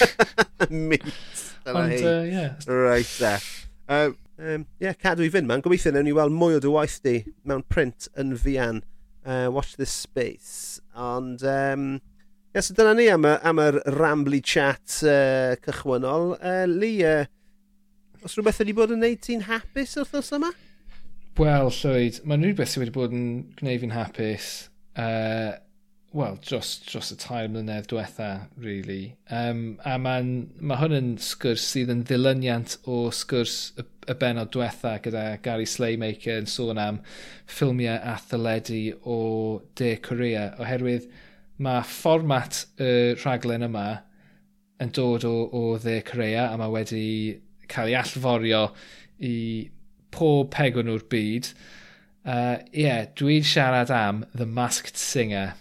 [0.70, 1.42] Meads.
[1.66, 1.92] Ond.
[1.92, 2.54] Uh, yeah.
[2.66, 3.42] Right there.
[3.86, 5.60] Uh, um, yeah, cadw i fynd, man.
[5.60, 8.80] Gobeithio newn ni weld mwy o dy waith di mewn print yn fian.
[9.26, 10.80] Uh, watch this space.
[10.96, 11.98] Ond, um,
[12.56, 16.30] Yes, dyna ni am, am yr rambly chat uh, cychwynol.
[16.40, 17.26] Uh, Lee, uh,
[18.24, 20.48] os rhywbeth wedi bod yn neud ti'n hapus wrth os yma?
[21.36, 23.26] Wel, Llywyd, mae'n rhywbeth sydd wedi bod yn
[23.58, 24.46] gwneud fi'n hapus.
[24.96, 25.52] Uh,
[26.16, 29.02] Wel, dros, dros y tair mlynedd diwetha, really.
[29.28, 34.54] Um, a mae'n ma hwn yn sgwrs sydd yn ddilyniant o sgwrs y, y benod
[34.56, 37.04] diwetha gyda Gary Slaymaker yn sôn am
[37.44, 39.20] ffilmiau a thyledu o
[39.76, 40.54] De Corea.
[40.56, 41.10] Oherwydd,
[41.62, 42.90] mae fformat y
[43.20, 43.86] rhaglen yma
[44.82, 47.06] yn dod o, o dde Corea a mae wedi
[47.70, 48.66] cael ei allforio
[49.24, 49.36] i
[50.12, 51.50] pob pegwn o'r byd.
[52.26, 55.54] Ie, uh, yeah, dwi'n siarad am The Masked Singer.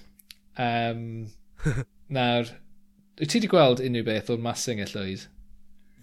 [0.57, 1.29] Um,
[2.17, 2.51] nawr,
[3.19, 5.27] wyt ti wedi gweld unrhyw beth o'r Masked Singer llwyd?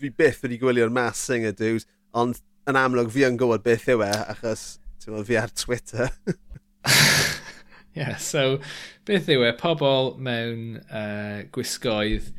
[0.01, 4.07] Fi byth wedi gwylio'r Masked Singer, dude, ond yn amlwg fi yn gwybod beth yw
[4.07, 4.67] e, achos
[5.27, 6.13] fi ar Twitter.
[7.95, 8.59] yeah, so
[9.09, 9.53] beth yw e?
[9.61, 12.33] Pobl mewn uh, gwisgoedd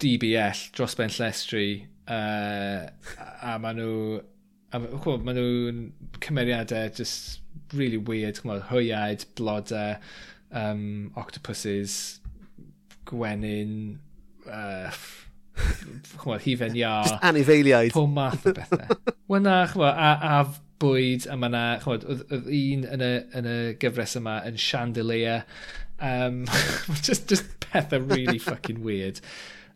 [0.00, 2.88] DBL dros ben llestri uh,
[3.44, 3.94] a maen nhw
[4.72, 5.84] maen nhw'n
[6.22, 7.40] cymeriadau just
[7.74, 9.98] really weird, chymod, hwyaid, blodau,
[10.52, 12.20] um, octopuses,
[13.06, 13.98] gwenyn,
[14.46, 14.90] uh,
[16.16, 16.94] chymod, hifen ia.
[17.22, 17.92] Anifeiliaid.
[17.94, 18.98] Pob math o bethau.
[19.30, 23.12] Wel na, chymod, a, a bwyd a mae yna, chymod, oedd, oedd un yn y,
[23.36, 25.44] yn y gyfres yma yn chandelier.
[26.00, 26.44] Um,
[27.06, 29.20] just, just pethau really fucking weird.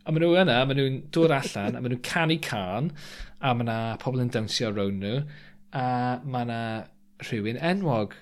[0.04, 2.90] A maen nhw yna, maen nhw'n dod allan, a maen nhw'n canu can,
[3.40, 5.22] a maen nhw pobl yn dawnsio rown nhw,
[5.76, 5.86] a
[6.24, 8.16] maen nhw rhywun enwog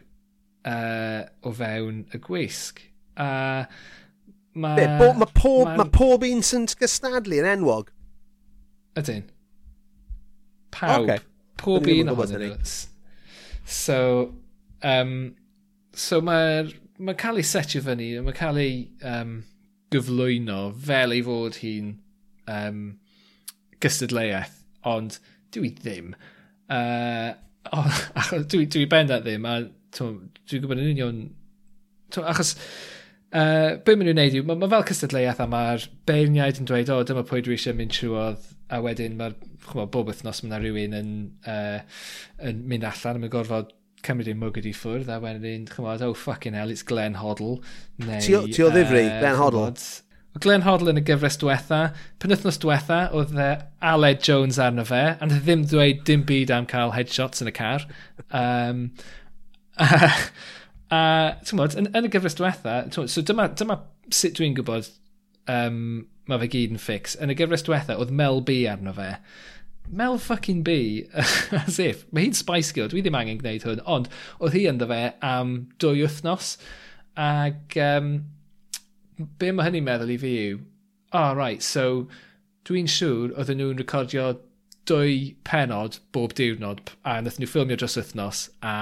[0.68, 2.84] uh, o fewn y gwisg.
[3.18, 3.30] A
[4.54, 4.78] mae...
[4.78, 5.76] Be, bo, ma pob, ma...
[5.82, 7.90] ma pob un sy'n gystadlu yn enwog?
[8.98, 9.28] Ydyn.
[10.72, 11.04] Pawb.
[11.04, 12.72] Okay pob un ohonyn nhw.
[13.68, 13.98] So,
[14.82, 15.14] um,
[15.94, 18.74] so mae'r ma cael ei setio fyny, mae cael ei
[19.08, 19.38] um,
[19.92, 21.92] gyflwyno fel ei fod hi'n
[22.50, 22.82] um,
[23.82, 24.56] gystadleuaeth,
[24.88, 25.18] ond
[25.54, 26.12] dwi ddim.
[26.72, 27.32] Uh,
[27.74, 29.60] oh, achos dwi, dwi bendant ddim, a
[29.98, 31.22] dwi'n gwybod yn union...
[32.12, 32.54] Tw, achos
[33.32, 36.92] uh, be maen nhw'n neud yw, mae ma fel cystadleuaeth a mae'r beirniaid yn dweud,
[36.92, 39.36] o, dyma pwy dwi eisiau mynd trwodd a wedyn mae'r
[39.92, 41.14] bob wythnos mae yna rhywun yn,
[41.48, 41.80] uh,
[42.48, 43.74] yn mynd allan a mae'n gorfod
[44.06, 47.60] cymryd ei mwgyd i ffwrdd a wedyn chymod oh fucking hell it's Glenn Hoddle
[48.02, 49.66] neu ti o, ti o ddifri uh, Glenn Hoddle?
[50.32, 51.82] o Glenn Hoddle yn y gyfres diwetha.
[52.22, 53.52] Penwthnos diwetha oedd uh,
[53.92, 57.52] Aled Jones arno fe a nath e ddim dweud dim byd am cael headshots yn
[57.52, 57.84] y car.
[58.30, 58.86] Um,
[59.82, 60.08] a,
[60.92, 61.02] a
[61.44, 63.78] ti'n yn, yn y gyfres diwetha so dyma, dyma
[64.12, 64.88] sut dwi'n gwybod
[65.52, 67.16] um, mae fe gyd yn ffix.
[67.22, 69.14] Yn y gyfres diwetha, oedd Mel B arno fe.
[69.90, 70.76] Mel fucking B,
[71.64, 72.04] as if.
[72.12, 75.56] Mae hi'n Spice Girl, dwi ddim angen gwneud hwn, ond oedd hi ynddo fe am
[75.82, 76.54] dwy wythnos.
[77.18, 78.12] Ac um,
[79.38, 80.62] be mae hynny'n meddwl i fi yw,
[81.12, 82.06] oh, right, so
[82.68, 84.30] dwi'n siŵr oedden nhw'n recordio
[84.88, 88.74] dwy penod bob diwrnod a wnaethon nhw ffilmio dros wythnos a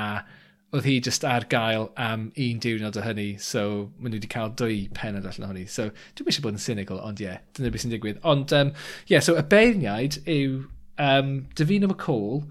[0.70, 3.62] oedd hi just ar gael am un diwrnod o hynny, so
[3.98, 5.64] maen nhw wedi cael dwy penod allan ohoni.
[5.66, 8.20] So dwi'n eisiau bod yn cynical, ond ie, yeah, dyna beth sy'n digwydd.
[8.22, 8.72] Ond ie, um,
[9.10, 10.60] yeah, so y beirniaid yw
[11.02, 12.44] um, Davina McCall,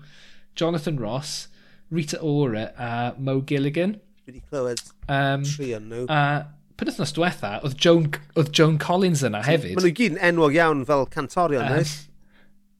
[0.60, 1.48] Jonathan Ross,
[1.90, 3.96] Rita Ora a Mo Gilligan.
[4.26, 6.04] Dwi wedi clywed um, tri yn nhw.
[6.12, 9.78] A pan wythnos diwetha, oedd Joan, oedd Joan Collins yna hefyd.
[9.78, 11.96] Maen nhw gyd yn enwog iawn fel cantorion, um,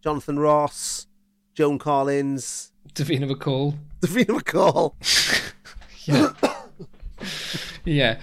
[0.04, 0.84] Jonathan Ross,
[1.56, 3.76] Joan Collins, Davina McCall.
[4.02, 4.94] Davina McCall!
[6.06, 6.34] yeah.
[7.86, 8.20] yeah.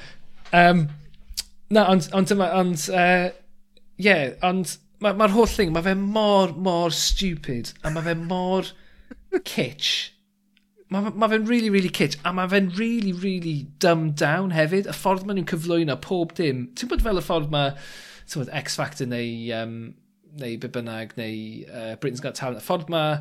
[0.52, 0.88] Um,
[1.70, 3.30] na, ond, ond dyma, ond, uh,
[3.96, 8.70] yeah, ond mae'r ma, holl thing, mae fe mor, mor stupid, a mae fe mor
[9.44, 10.12] kitsch.
[10.92, 14.86] Mae ma, fe'n really, really kitsch, a mae fe'n really, really dumbed down hefyd.
[14.86, 16.68] Y ffordd maen nhw'n cyflwyno pob dim.
[16.78, 17.72] Ti'n bod fel y ffordd mae,
[18.24, 19.76] ti'n bod, X Factor neu, um,
[20.38, 22.62] neu be bynnag, neu uh, Britain's Got Talent.
[22.62, 23.18] Y ffordd mae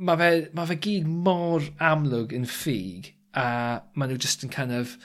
[0.00, 3.46] mae fe, ma fe gyd mor amlwg yn ffug a
[3.94, 4.96] maen nhw just yn kind of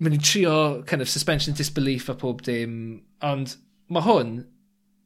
[0.00, 0.56] maen nhw'n trio
[0.88, 2.74] kind of suspension disbelief a pob dim
[3.26, 3.58] ond
[3.92, 4.32] mae hwn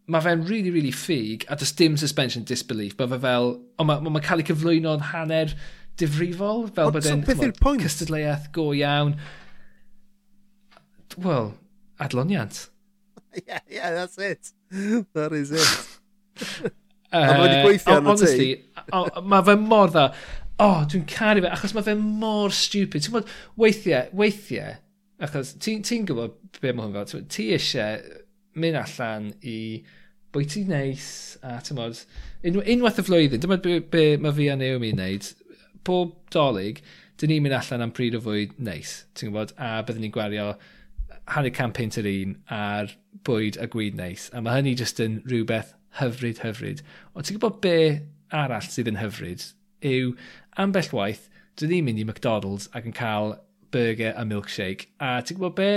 [0.07, 4.05] mae fe'n really, really ffug a does dim suspension disbelief mae fe fel ond mae'n
[4.07, 5.57] ma, ma cael ei cyflwyno'n hanner
[6.01, 7.51] difrifol fel bod e'n so
[7.83, 9.19] cystadleuaeth go iawn.
[11.17, 11.55] Well
[11.99, 12.69] adloniant.
[13.49, 14.53] Yeah, yeah, that's it.
[15.13, 16.73] That is it.
[17.15, 18.49] Uh, a mae wedi gweithio arno ti.
[18.91, 20.09] Honestly, mae fe mor dda.
[20.55, 23.05] O, oh, dwi'n caru fe, achos mae fe mor stupid.
[23.05, 24.75] Ti'n gwybod, weithiau, weithiau,
[25.23, 28.03] achos ti'n ti, gwybod be mae hwn fel, ti eisiau
[28.59, 29.59] mynd allan i
[30.35, 31.07] bwyty neis,
[31.43, 35.31] a ti'n un, unwaith y flwyddyn, dyma be, be mae fi a Naomi yn neud,
[35.87, 36.81] bob dolyg,
[37.21, 40.49] dyn ni'n mynd allan am pryd o fwyd neis, ti'n gwybod, a byddwn ni'n gwario
[41.31, 42.95] hanner campaign yr un a'r
[43.27, 46.83] bwyd a gwyd neis, a mae hynny jyst yn rhywbeth hyfryd, hyfryd.
[47.15, 47.77] Ond ti'n gwybod be
[48.35, 49.45] arall sydd yn hyfryd
[49.85, 50.15] yw
[50.61, 51.29] ambell waith,
[51.59, 53.37] dwi ddim mynd i McDonald's ac yn cael
[53.75, 54.89] burger a milkshake.
[55.03, 55.71] A ti'n gwybod be?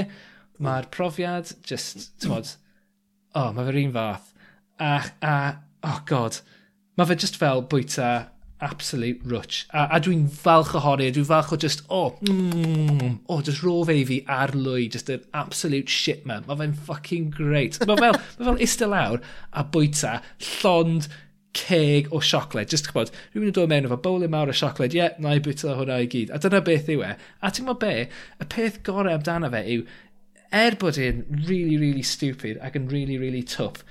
[0.57, 0.93] Mae'r mm.
[0.93, 4.31] profiad just, ti'n o, oh, mae fe'r un fath.
[4.81, 4.93] A,
[5.25, 5.35] a,
[5.85, 6.39] oh god,
[6.97, 8.11] mae fe just fel bwyta
[8.61, 9.65] absolute rwtch.
[9.73, 13.83] A, a dwi'n falch o dwi'n falch o just, o, oh, mm, oh, just raw
[13.87, 16.45] fe fi ar lwy, just an absolute shit man.
[16.47, 17.79] Mae fe'n fucking great.
[17.85, 19.21] Mae fel, ma fel ista lawr
[19.53, 20.17] a bwyta
[20.61, 21.09] llond
[21.57, 22.69] ceg o siocled.
[22.73, 25.37] Just gwybod, rhywun yn dod mewn efo bowling e mawr o siocled, ie, yeah, na
[25.37, 26.33] i bwyta hwnna i gyd.
[26.33, 27.13] A dyna beth yw e.
[27.41, 28.09] A ti'n gwybod be,
[28.41, 29.87] y peth gorau amdano fe yw,
[30.57, 33.83] er bod e'n really, really stupid ac yn really, really tough,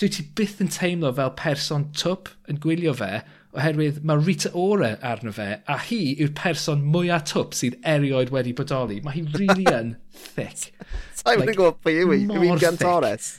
[0.00, 3.20] dwi ti byth yn teimlo fel person twp yn gwylio fe,
[3.56, 8.52] oherwydd mae Rita Ora arno fe, a hi yw'r person mwyaf twp sydd erioed wedi
[8.56, 9.00] bodoli.
[9.02, 10.70] Mae hi really yn thick.
[11.18, 12.20] Sa'n like, gwybod pwy yw hi?
[12.28, 13.32] Yw hi'n gantores?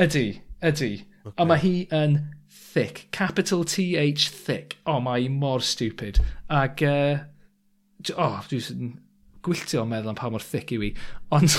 [0.00, 0.26] Ydy,
[0.70, 0.92] ydy.
[1.24, 1.34] Okay.
[1.36, 2.16] A mae hi yn
[2.70, 3.08] thick.
[3.16, 4.78] Capital T-H thick.
[4.86, 6.22] O, oh, mae hi mor stupid.
[6.54, 7.18] Ac, uh,
[8.14, 8.94] o, oh, dwi'n
[9.44, 10.94] gwylltio meddwl am pa mor thick yw hi.
[11.34, 11.56] Ond...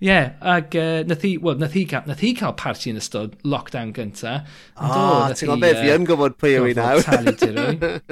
[0.00, 3.00] Ie, yeah, ac uh, nath hi, well, nath hi, cael, nath hi cael parti yn
[3.00, 4.38] ystod lockdown gynta.
[4.76, 7.02] Ah, o, oh, ti'n gwybod beth, fi yn gwybod pwy yw i nawr.
[7.06, 7.34] Talu.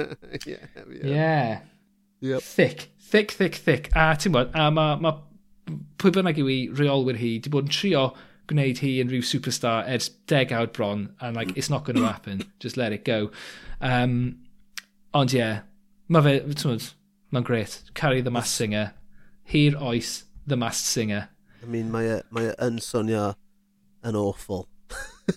[1.15, 1.57] Ie.
[2.19, 2.41] Yep.
[2.41, 3.91] Thick, thick, thick, thick.
[3.95, 5.13] A ti'n gwybod, a mae ma,
[6.01, 8.07] pwy bynnag yw i reolwyr hi, di bod yn trio
[8.47, 12.43] gwneud hi yn rhyw superstar ers degawd bron, and like, it's not going to happen,
[12.59, 13.31] just let it go.
[13.81, 14.37] Um,
[15.17, 15.59] ond ie, yeah,
[16.07, 16.91] mae fe, ti'n gwybod,
[17.35, 17.81] mae'n gret.
[17.93, 18.93] Carry the Masked Singer,
[19.43, 21.27] hir oes, the Masked Singer.
[21.67, 23.33] I mean, mae, e, mae e yn swnio
[24.07, 24.69] yn awful.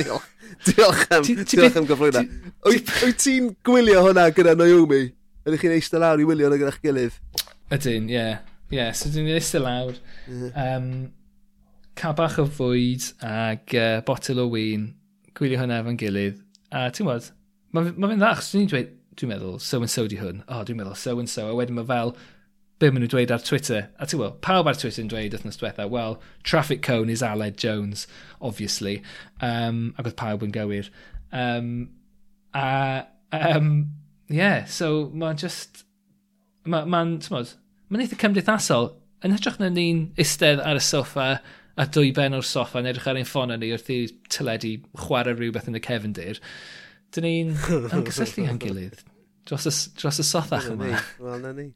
[0.00, 0.24] diolch.
[0.66, 2.24] Diolch am, diolch am gyflwyno.
[2.66, 5.04] Wyt ti'n gwylio hwnna gyda Naomi?
[5.46, 7.20] Ydych chi'n eistedd lawr i wylio hwnna gyda'ch gilydd?
[7.70, 8.16] Ydyn, ie.
[8.16, 8.42] Yeah.
[8.72, 9.94] Ie, yeah, so dwi'n eistedd lawr.
[10.50, 10.90] Um,
[12.02, 14.90] cael bach o fwyd ag uh, botel o wyn,
[15.38, 16.42] gwylio hwnna efo'n gilydd.
[16.74, 17.30] A ti'n gwybod,
[17.78, 20.42] mae'n ma, ma dda, chos dwi'n dweud, dwi'n meddwl, so and so di hwn.
[20.48, 21.46] O, oh, dwi'n meddwl, so and so.
[21.46, 22.16] A wedyn mae fel,
[22.82, 23.86] be maen nhw'n dweud ar Twitter.
[23.98, 26.18] A ti'n gweld, pawb ar Twitter yn dweud wythnos diwetha, well,
[26.48, 28.06] traffic cone is Aled Jones,
[28.40, 28.98] obviously.
[29.40, 30.90] Um, ac oedd pawb yn gywir.
[31.32, 31.70] Um,
[32.54, 33.06] a,
[33.38, 33.72] um,
[34.28, 35.84] yeah, so mae'n just...
[36.66, 38.92] Mae'n, ma, ma mae'n eitha cymdeithasol.
[39.22, 41.28] Yn hytrach na ni'n istedd ar y soffa
[41.78, 44.74] a dwy ben o'r soffa yn edrych ar ein ffon ni wrth i tyledu
[45.06, 46.42] chwarae rhywbeth yn y cefndir,
[47.14, 47.56] dyn ni'n
[47.96, 49.00] ymgysylltu â'n gilydd
[49.44, 50.98] dros y, dros y sothach yma.
[51.20, 51.70] Wel, na ni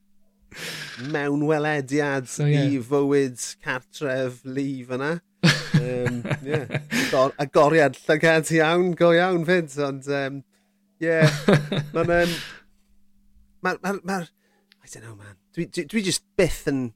[1.13, 2.67] mewn welediad so, yeah.
[2.67, 5.17] i fywyd cartref lif yna.
[5.81, 6.81] um, yeah.
[7.11, 10.43] Gor agoriad llygad iawn, go iawn fyd, ond um,
[11.03, 11.31] yeah,
[11.95, 12.15] mae'n...
[12.23, 12.37] Um,
[13.63, 14.23] ma, ma, ma,
[14.87, 15.35] I don't know, man.
[15.55, 16.87] Dwi, dwi, dwi just byth yn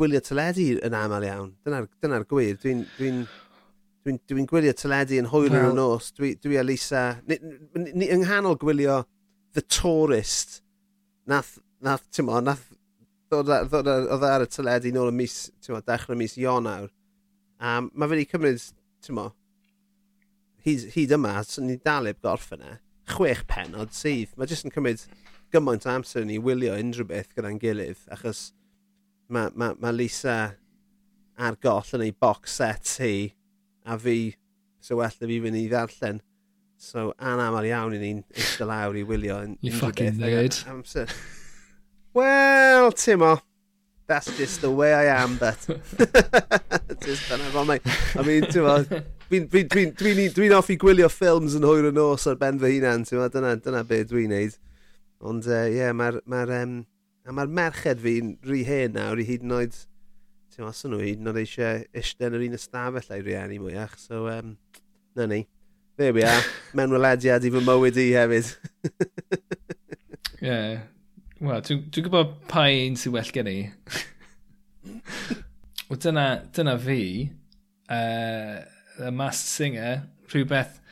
[0.00, 1.54] gwylio teledu yn aml iawn.
[1.66, 2.56] Dyna'r dyna, gwir.
[2.60, 3.22] Dwi'n dwi n,
[4.04, 5.68] dwi, dwi gwylio teledu yn hwyr well.
[5.68, 6.10] yn y nos.
[6.16, 7.04] Dwi, dwi a Lisa...
[7.28, 7.38] Ni,
[7.76, 9.02] ni, ni, yng nghanol gwylio
[9.54, 10.60] The Tourist,
[11.30, 12.66] nath nath, ti'n mo, nath,
[13.30, 16.90] ddod oedd e ar y teledu nôl y mis, ti'n mo, dechrau mis Ionawr.
[17.60, 18.62] A um, mae fe wedi cymryd,
[19.04, 19.26] ti'n mo,
[20.66, 22.76] hyd, hyd yma, sy'n ni dal eb gorffen e,
[23.14, 24.32] chwech penod sydd.
[24.36, 25.04] Mae jyst yn cymryd
[25.54, 28.50] gymaint o amser ni wylio unrhyw beth gyda'n gilydd, achos
[29.30, 30.38] mae ma, ma Lisa
[31.40, 33.30] ar goll yn ei box set hi,
[33.86, 34.34] a fi,
[34.80, 36.20] so well fi fynd i ddarllen.
[36.80, 39.68] So anamal iawn i ni'n eistedd lawr i wylio yn unrhyw beth.
[39.68, 40.60] You fucking nerd.
[40.72, 41.12] Amser.
[42.12, 43.40] Wel, Timo,
[44.08, 45.58] that's just the way I am, but...
[47.04, 47.78] just dyna fo, mai.
[48.18, 48.82] I mean, Timo,
[49.30, 52.58] dwi'n dwi, dwi, dwi, dwi, dwi offi gwylio ffilms yn hwyr y nos ar ben
[52.58, 54.58] fy hunan, Timo, dyna, dyna beth dwi'n neud.
[55.22, 56.18] Ond, ie, uh, yeah, mae'r...
[56.26, 56.80] Ma um,
[57.30, 59.80] ma merched fi'n rhy hen nawr i hyd yn oed...
[60.50, 63.94] Ti'n os nhw hyd yn oed eisiau eistedd yn yr un ystafell a'i rieni mwyach,
[64.02, 64.56] so, um,
[65.14, 65.44] na ni.
[65.94, 66.42] There we are.
[66.74, 68.56] Menwelediad i fy mywyd i hefyd.
[70.40, 70.80] Ie, yeah,
[71.40, 73.60] Wel, dwi'n dwi gwybod pa un sy'n well gen i.
[75.88, 77.04] Wel, dyna, dyna fi,
[77.88, 78.58] uh,
[79.00, 80.82] y Masked Singer, rhywbeth,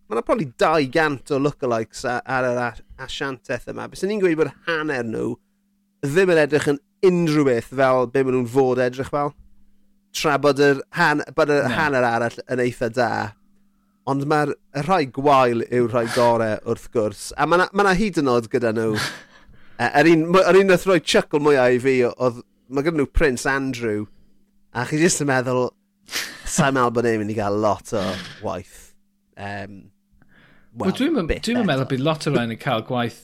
[0.06, 2.62] mae yna probably 200 o lookalikes ar yr
[3.02, 3.88] asianteth yma.
[3.90, 5.34] Bys ni'n gweud bod hanner nhw
[6.06, 9.34] ddim yn edrych yn unrhyw beth fel be maen nhw'n fod edrych fel.
[10.16, 11.74] Tra bod yr, han, bod yr no.
[11.76, 13.10] hanner arall yn eitha da.
[14.06, 14.54] Ond mae'r
[14.86, 17.32] rhai gwael yw'r rhai gorau wrth gwrs.
[17.36, 18.94] A mae yna ma hyd yn oed gyda nhw.
[19.76, 22.38] Yr un, yr un nath roi chycl mwyaf i fi, oedd,
[22.72, 24.06] mae gyda nhw Prince Andrew.
[24.72, 25.66] A chi jyst yn meddwl,
[26.48, 28.06] sa'n meddwl bod ni'n mynd i gael lot o
[28.46, 28.94] waith.
[29.36, 29.82] Um,
[30.76, 33.22] Well, well dwi'n dwi meddwl bod lot o rhain yn cael gwaith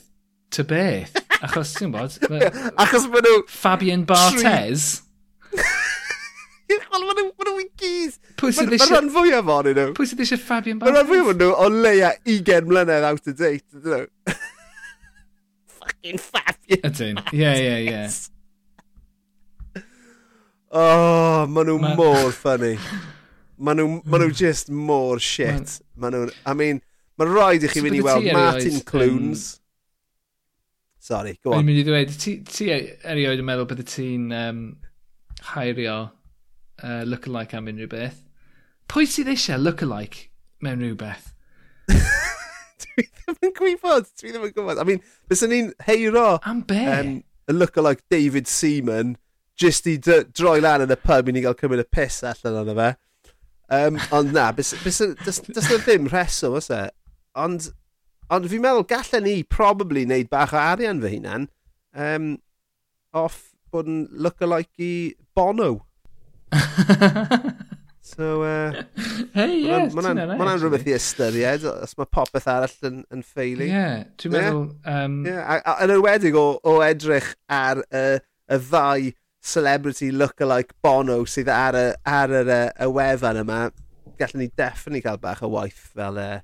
[0.52, 1.18] ty beth.
[1.44, 2.14] Achos, ti'n bod...
[2.82, 3.40] Achos maen nhw...
[3.50, 5.02] Fabian Bartez.
[6.72, 8.16] Wel, maen nhw i gys.
[8.40, 8.88] Pwy sydd eisiau...
[8.88, 9.86] Mae rhan fwyaf o'n nhw.
[9.98, 10.94] Pwy sydd eisiau Fabian Barthez?
[10.94, 13.66] Mae rhan fwyaf o'n nhw o leia 20 mlynedd out of date.
[13.74, 14.36] Dyn nhw.
[15.82, 17.20] Fucking Fabian Ydyn.
[17.36, 19.82] Ie, ie, ie.
[20.72, 21.92] Oh, maen nhw ma...
[21.98, 22.72] mor ffynnu.
[23.60, 25.76] Maen nhw, ma nhw just mor shit.
[26.00, 26.80] Maen nhw, I mean...
[27.22, 29.42] Mae rhaid i chi so mynd i weld Martin Clunes.
[31.02, 31.60] Sorry, go on.
[31.60, 34.62] O'n mynd i ddweud, ti, ti e- erioed yn meddwl bydde ti'n um,
[35.52, 35.96] hairio
[36.82, 38.18] uh, look-alike am unrhyw beth.
[38.90, 40.24] Pwy sydd eisiau look-alike
[40.66, 41.28] mewn rhywbeth?
[42.84, 44.82] dwi ddim yn gwybod, dwi ddim yn gwybod.
[44.82, 46.24] I mean, bys ni'n heiro...
[46.46, 46.80] Am be?
[46.96, 47.12] Um,
[47.46, 49.14] y look-alike David Seaman,
[49.58, 52.74] just i droi lan yn y pub i ni gael cymryd y piss allan o'n
[52.82, 52.90] fe.
[53.72, 56.82] Um, ond na, bys, bys, does, does na ddim rheswm, oes e?
[57.38, 57.70] Ond,
[58.32, 61.48] ond fi'n meddwl gallen ni probably wneud bach o arian fy hunan
[61.96, 62.34] um,
[63.16, 64.92] off bod yn look-alike i
[65.32, 65.86] Bono.
[68.04, 68.82] so, uh,
[69.32, 73.70] hey, yeah, mae'n ma rhywbeth i ystyried os mae popeth arall yn, yn ffeili.
[73.70, 74.66] Ie, yeah, dwi'n meddwl...
[74.92, 75.16] Um...
[75.28, 78.06] Yeah, a, a, yn ywedig o, o edrych ar y,
[78.52, 79.10] y ddau
[79.42, 83.62] celebrity look-alike Bono sydd ar y, ar yr, y, y wefan yma,
[84.20, 86.42] gallwn ni definitely cael bach o waith fel uh,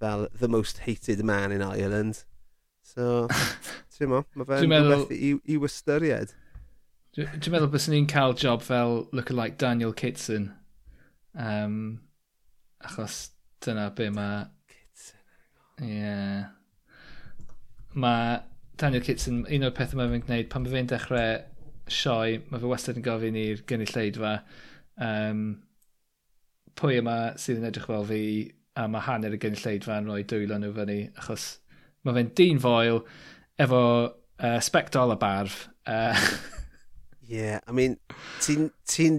[0.00, 2.24] fel the most hated man in Ireland.
[2.82, 3.28] So,
[3.94, 5.04] ti'n mo, mae fe'n meddwl...
[5.14, 6.32] i, i wystyried.
[7.16, 10.50] Dwi'n meddwl bys ni'n cael job fel look-alike Daniel Kitson.
[11.34, 12.00] Um,
[12.82, 13.28] achos
[13.62, 14.46] dyna be mae...
[14.70, 15.20] Kitson.
[15.84, 15.92] Ie.
[15.92, 16.48] Yeah.
[18.00, 18.40] Mae
[18.80, 21.40] Daniel Kitson, un o'r pethau mae fe'n gwneud, pan mae fe'n dechrau
[21.90, 24.36] sioe, mae fe wastad yn gofyn i'r gynulleidfa
[25.02, 25.42] um,
[26.78, 28.22] pwy yma sydd yn edrych fel fi,
[28.78, 31.44] a mae hanner y gynulleidfa'n rhoi dwylo nhw fyny, achos
[32.06, 33.02] mae fe'n dyn foel
[33.60, 35.68] efo uh, spectol a barf.
[35.86, 36.16] Uh...
[37.30, 37.98] yeah, I mean,
[38.44, 39.10] ti'n ti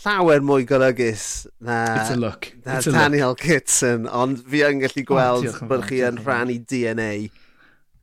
[0.00, 2.52] llawer mwy golygus na, It's a look.
[2.64, 3.40] na It's a Daniel look.
[3.40, 7.12] Kitson, ond fi yn gallu gweld oh, bod chi yn rhannu DNA.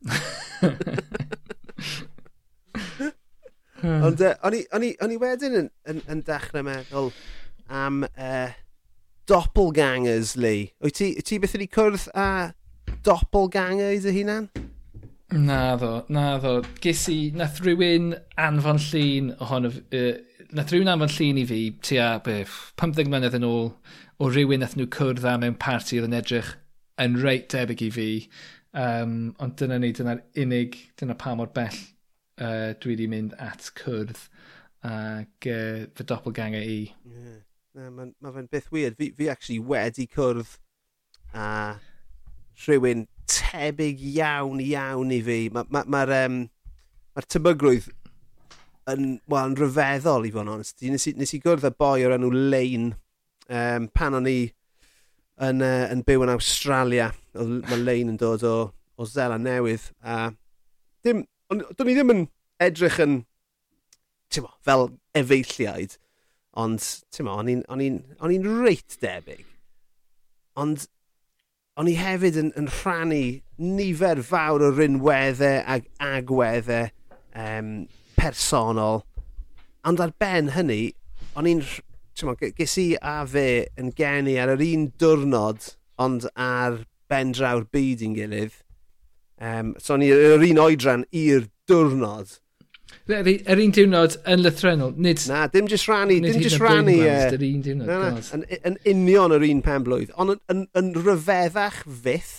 [3.87, 7.09] ond uh, o'n, i, o'n, i, o'n i wedyn yn, yn, yn dechrau meddwl
[7.73, 8.49] am uh,
[9.27, 10.71] doppelgangers, Lee.
[10.83, 12.27] Wyt ti, ti beth wedi cwrdd a
[13.05, 14.47] doppelgangers y hunan?
[15.35, 16.61] Na ddo, na ddo.
[16.83, 22.13] Ges i, nath rhywun anfon llun ohono, uh, nath rhywun anfon llun i fi tua
[22.23, 22.39] be,
[22.79, 23.73] 15 mlynedd yn ôl
[24.17, 26.53] o rhywun nath nhw cwrdd â mewn parti oedd yn edrych
[27.03, 28.09] yn reit debyg i fi.
[28.77, 31.75] Um, ond dyna ni, dyna'r unig, dyna pa mor bell
[32.39, 34.23] uh, dwi wedi mynd at cwrdd
[34.87, 36.79] ac uh, fy doppelganger i.
[37.03, 37.43] Yeah
[37.77, 38.97] na, mae ma fe'n beth weird.
[38.97, 40.57] Fi, fi actually wedi cwrdd
[41.37, 41.47] a
[42.65, 45.39] rhywun tebyg iawn, iawn i fi.
[45.53, 46.39] Mae'r ma, ma, ma um,
[47.15, 47.89] ma tebygrwydd
[48.93, 50.81] yn, well, yn ryfeddol i fod yn onest.
[50.81, 55.61] Nes i, nes i gwrdd y boi o'r enw Lein um, pan o'n i yn,
[55.61, 57.11] uh, yn byw yn Australia.
[57.37, 58.57] Mae Lein yn dod o,
[58.97, 59.91] o Zela Newydd.
[60.01, 60.31] A
[61.05, 62.27] dim, on, do'n i ddim yn
[62.63, 63.21] edrych yn,
[64.33, 65.99] ti'n fel efeilliaid
[66.57, 66.81] Ond,
[67.13, 67.81] ti'n mo, o'n
[68.33, 69.43] i'n reit debyg.
[70.57, 70.87] Ond,
[71.77, 73.21] o'n i hefyd yn, yn rhannu
[73.61, 76.89] nifer fawr o rinweddau ag agweddau
[77.37, 77.69] um,
[78.17, 79.03] personol.
[79.85, 80.95] Ond ar ben hynny,
[81.37, 81.61] o'n i'n...
[82.17, 85.67] Ges i a fe yn geni ar yr un diwrnod,
[86.01, 86.79] ond ar
[87.11, 88.55] bendraw'r byd i'n gilydd.
[89.37, 92.39] Um, so o'n i'r un oedran i'r diwrnod.
[93.07, 95.21] Yr er un diwrnod yn lythrenol, nid...
[95.31, 96.97] Na, dim jyst rannu, dim jyst rannu.
[97.07, 100.65] Yr un diwrnod, na, na, yn, yn union yr un pen blwydd, ond yn, yn,
[100.81, 102.35] yn ryfeddach fyth,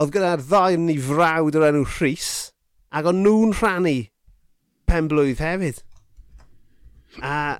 [0.00, 2.30] oedd gyda'r ddau ni frawd o'r enw Rhys,
[2.88, 3.96] ac o'n nhw'n rhannu
[4.88, 5.82] pen blwydd hefyd.
[7.20, 7.58] A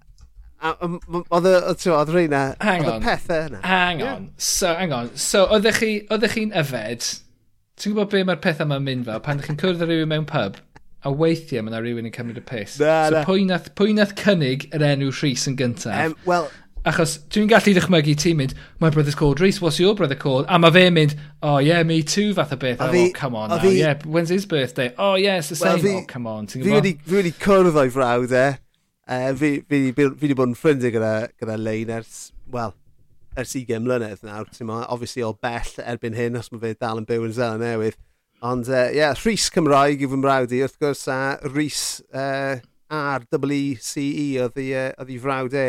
[0.58, 1.54] a oedd y,
[1.92, 3.60] oedd rheina, oedd y pethau yna.
[3.62, 5.10] Hang on, so, hang on.
[5.14, 7.06] So, oeddech chi'n yfed,
[7.78, 10.26] ti'n gwybod be mae'r pethau yma'n mynd fel, pan ydych chi'n cwrdd â rhywun mewn
[10.30, 10.58] pub,
[11.07, 12.78] a weithiau mae yna rhywun yn cymryd y piss.
[12.80, 13.26] Na, so na.
[13.26, 16.09] Pwy, nath, pwy nath cynnig yr enw Rhys yn gyntaf?
[16.09, 16.49] Um, Wel...
[16.88, 20.46] Achos dwi'n gallu ddychmygu ti'n mynd, my brother's called Rhys, what's your brother called?
[20.49, 22.80] A mae fe'n mynd, oh yeah, me too fath o beth.
[22.80, 24.94] Oh, well, come on now, fi, yeah, when's his birthday?
[24.96, 26.46] Oh yeah, it's the well, same, fi, oh come on.
[26.46, 28.46] Fi wedi, fi wedi cwrdd o'i frawd e.
[29.09, 32.74] Uh, fi wedi bod yn ffrindiau gyda, gyda Lein ers, wel,
[33.36, 34.49] ers 20 mlynedd nawr.
[34.86, 37.99] Obviously o bell erbyn hyn os mae fe dal yn byw yn Zela Newydd.
[38.41, 41.18] Ond, ie, uh, yeah, Rhys Cymraeg yw fy mrawd i, wrth gwrs, a
[41.51, 41.80] Rhys
[42.14, 42.61] uh,
[42.95, 45.64] RWCE oedd i, uh, oedd i frawd e,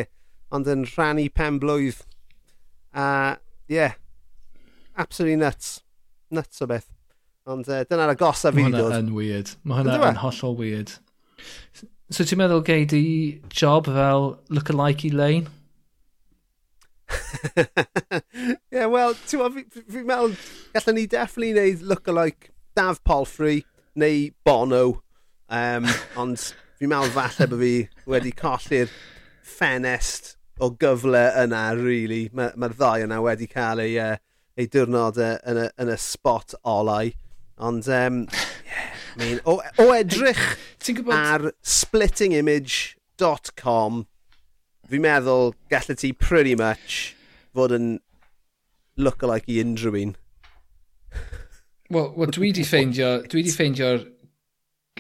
[0.53, 2.03] ond yn rhannu pen blwydd.
[2.93, 3.07] A,
[3.65, 3.97] ie, yeah,
[5.01, 5.80] absolutely nuts.
[6.30, 6.86] Nuts o beth.
[7.49, 8.91] Ond uh, dyna'r agosa fi wedi dod.
[8.91, 9.55] Mae hwnna yn weird.
[9.65, 10.93] Mae hwnna yn hollol weird.
[12.13, 13.01] So ti'n meddwl gei di
[13.49, 15.49] job fel look-alike Elaine?
[17.57, 17.65] Ie,
[18.70, 20.38] yeah, wel, ti'n meddwl, fi'n meddwl,
[20.78, 23.63] gallwn ni definitely wneud look-alike Daf Palfrey
[23.95, 25.01] neu Bono.
[25.49, 25.88] Um,
[26.22, 26.38] ond
[26.80, 27.74] fi'n meddwl falle bod fi
[28.09, 28.89] wedi colli'r
[29.49, 32.30] ffenest o gyfle yna, really.
[32.36, 34.15] Mae'r ma, ddau yna wedi cael ei, uh,
[34.59, 37.07] ei diwrnodau yn y, yn y spot olau.
[37.59, 38.15] Ond, um,
[38.67, 41.15] yeah, I mean, o, o edrych gwybod...
[41.15, 44.07] ar splittingimage.com,
[44.89, 47.15] fi'n meddwl gallu ti pretty much
[47.55, 47.99] fod yn
[48.99, 50.13] look-alike i unrhyw un.
[51.89, 54.03] Wel, well, dwi di ffeindio, dwi di ffeindio'r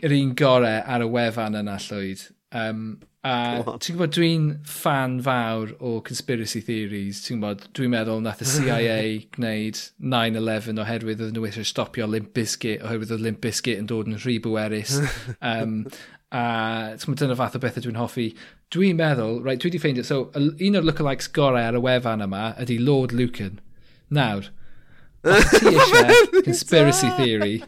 [0.07, 2.23] yr un gorau ar y wefan yna llwyd.
[2.55, 2.83] Um,
[3.21, 7.21] a ti'n gwybod, dwi'n fan fawr o conspiracy theories.
[7.25, 8.99] Ti'n gwybod, dwi'n meddwl nath y CIA
[9.35, 14.09] gwneud 9-11 oherwydd oedd nhw eisiau stopio Limp Bizkit, oherwydd oedd Limp Bizkit yn dod
[14.09, 14.97] yn rhy bwerus.
[15.49, 15.83] Um,
[16.33, 18.31] a ti'n dyna fath o bethau dwi'n hoffi.
[18.73, 22.55] Dwi'n meddwl, right, dwi wedi ffeindio, so un o'r lookalikes gorau ar y wefan yma
[22.61, 23.61] ydy Lord Lucan.
[24.13, 24.49] Nawr,
[25.23, 27.59] ti eisiau conspiracy theory...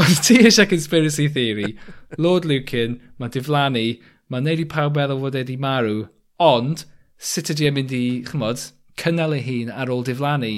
[0.00, 1.76] Os ti eisiau conspiracy theory,
[2.16, 3.98] Lord Lucan, mae diflannu,
[4.32, 6.06] mae'n neud i pawb meddwl fod wedi marw,
[6.40, 6.86] ond
[7.20, 8.62] sut ydy e'n mynd i, chymod,
[9.00, 10.54] cynnal ei hun ar ôl diflannu?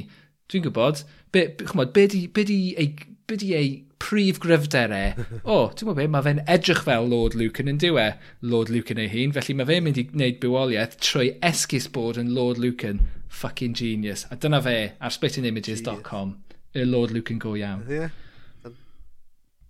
[0.53, 1.03] Dwi'n gwybod,
[1.35, 2.93] be, chymod, be di, be di ei,
[3.27, 7.37] be di ei prif gryfderau, o, oh, ti'n gwybod be, mae fe'n edrych fel Lord
[7.39, 8.09] Lucan yn diwe,
[8.43, 12.33] Lord Lucan ei hun, felly mae fe'n mynd i wneud bywoliaeth trwy esgus bod yn
[12.35, 14.27] Lord Lucan, fucking genius.
[14.31, 16.35] A dyna fe ar splittingimages.com,
[16.75, 17.87] y Lord Lucan go iawn.
[17.91, 18.11] Yeah.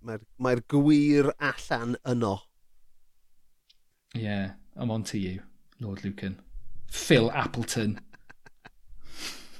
[0.03, 2.33] Mae'r mae gwir allan yno.
[4.17, 5.45] Ie, yeah, I'm on to you,
[5.79, 6.39] Lord Lucan.
[6.89, 7.99] Phil Appleton.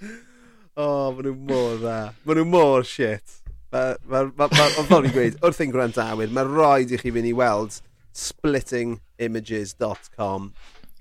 [0.75, 1.97] oh, maen nhw mor dda.
[2.25, 3.39] Maen nhw mor shit.
[3.73, 7.73] Ond fel fi'n gweud, wrth ein gwrandawyr, mae rhaid i chi fynd i weld
[8.13, 10.41] splittingimages.com,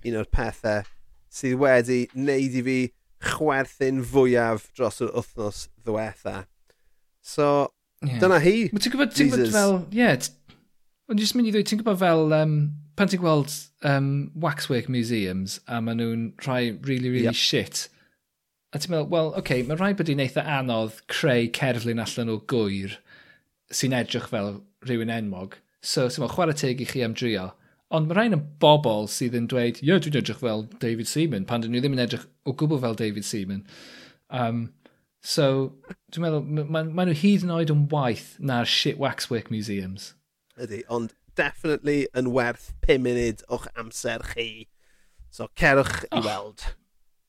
[0.09, 0.81] un o'r pethau
[1.33, 2.79] sydd wedi wneud i fi
[3.23, 6.37] chwerthin fwyaf dros yr wythnos ddiwetha.
[7.23, 7.47] So,
[8.03, 8.19] yeah.
[8.23, 8.57] dyna hi.
[8.73, 10.17] Ti'n gwybod, ti'n gwybod fel, ie, yeah,
[11.13, 12.55] ond jyst mynd i ddweud, ti'n gwybod fel, um,
[12.99, 13.51] pan ti'n gweld
[13.89, 14.09] um,
[14.43, 17.39] waxwork museums a maen nhw'n rhai really, really yep.
[17.39, 17.77] shit
[18.73, 22.33] A ti'n meddwl, wel, oce, okay, mae rhaid bod i'n eitha anodd creu cerflun allan
[22.33, 22.95] o gwyr
[23.73, 24.55] sy'n edrych fel
[24.89, 25.59] rhywun enmog.
[25.85, 27.51] So, ti'n meddwl, chwarae teg i chi am drio.
[27.93, 31.65] Ond mae rhain yn bobl sydd yn dweud, ie, dwi'n edrych fel David Seaman, pan
[31.65, 33.67] dyn nhw ddim yn edrych o gwbl fel David Seaman.
[34.33, 34.63] Um,
[35.21, 35.75] so,
[36.15, 40.15] dwi'n meddwl, maen ma nhw hyd yn oed yn waith na'r shit waxwork museums.
[40.57, 44.49] Ydy, ond definitely yn werth 5 munud o'ch amser chi.
[45.29, 46.65] So, cerwch oh, i weld.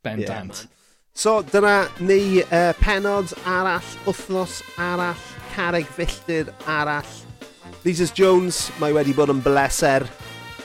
[0.04, 0.64] Ben yeah, dant.
[0.64, 0.80] Man.
[1.16, 5.20] So dyna ni uh, penod arall, wythnos arall,
[5.54, 7.06] carreg filltir arall.
[7.86, 10.08] Lises Jones, mae wedi bod yn bleser.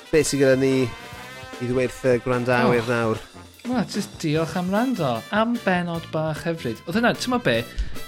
[0.09, 2.89] Be sy'n gyda ni i ddweud y gwrandawyr oh.
[2.89, 3.21] nawr?
[3.69, 5.21] Wel, just diolch am rando.
[5.31, 6.79] Am benod bach hyfryd.
[6.89, 7.57] Oedd hynna, ti'n be,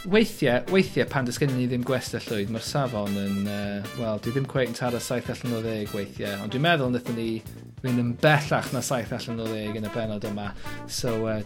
[0.09, 4.23] weithiau, weithiau pan does gen i ni ddim gwestiau llwyd, mae'r safon yn, uh, wel,
[4.25, 7.43] dwi ddim cweith yn taro saith allan o ddeg weithiau, ond dwi'n meddwl wnaethon ni
[7.81, 10.47] fynd yn bellach na saith allan o ddeg yn y benod yma.
[10.89, 11.41] So, uh,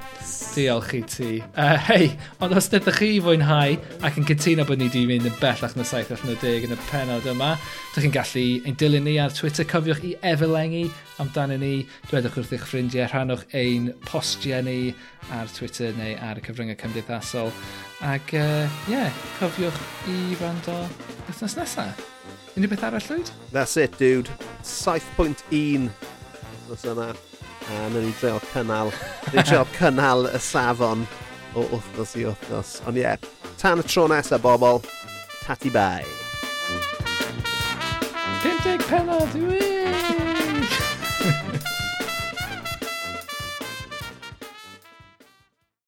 [0.54, 1.30] diolch i ti.
[1.54, 2.12] Uh, Hei,
[2.42, 3.74] ond os ydych chi fwynhau
[4.06, 6.76] ac yn cytuno bod ni wedi mynd yn bellach na saith allan o ddeg yn
[6.76, 7.56] y penod yma,
[7.90, 10.86] ydych chi'n gallu ein dilyn ni ar Twitter, cofiwch i efelengu
[11.22, 14.94] amdano ni, dwedwch wrth eich ffrindiau, rhanwch ein postiau ni
[15.34, 17.52] ar Twitter neu ar y cyfryngau cymdeithasol.
[18.04, 19.78] Ac ie, uh, yeah, cofiwch
[20.10, 20.76] i rando
[21.28, 22.02] wythnos nesaf.
[22.54, 23.30] Unrhyw beth arall, Llywyd?
[23.52, 24.30] That's it, dude.
[24.62, 25.88] 7.1
[26.68, 27.12] wythnos yma.
[27.64, 28.92] A wnawn ni dreol cynnal,
[29.32, 31.06] ni dreol cynnal y safon
[31.56, 32.76] o wythnos i wythnos.
[32.86, 34.84] Ond ie, yeah, tan y tro nesaf, bobl.
[35.44, 36.04] Tati bai.
[38.44, 40.23] 50 penod, dwi'n!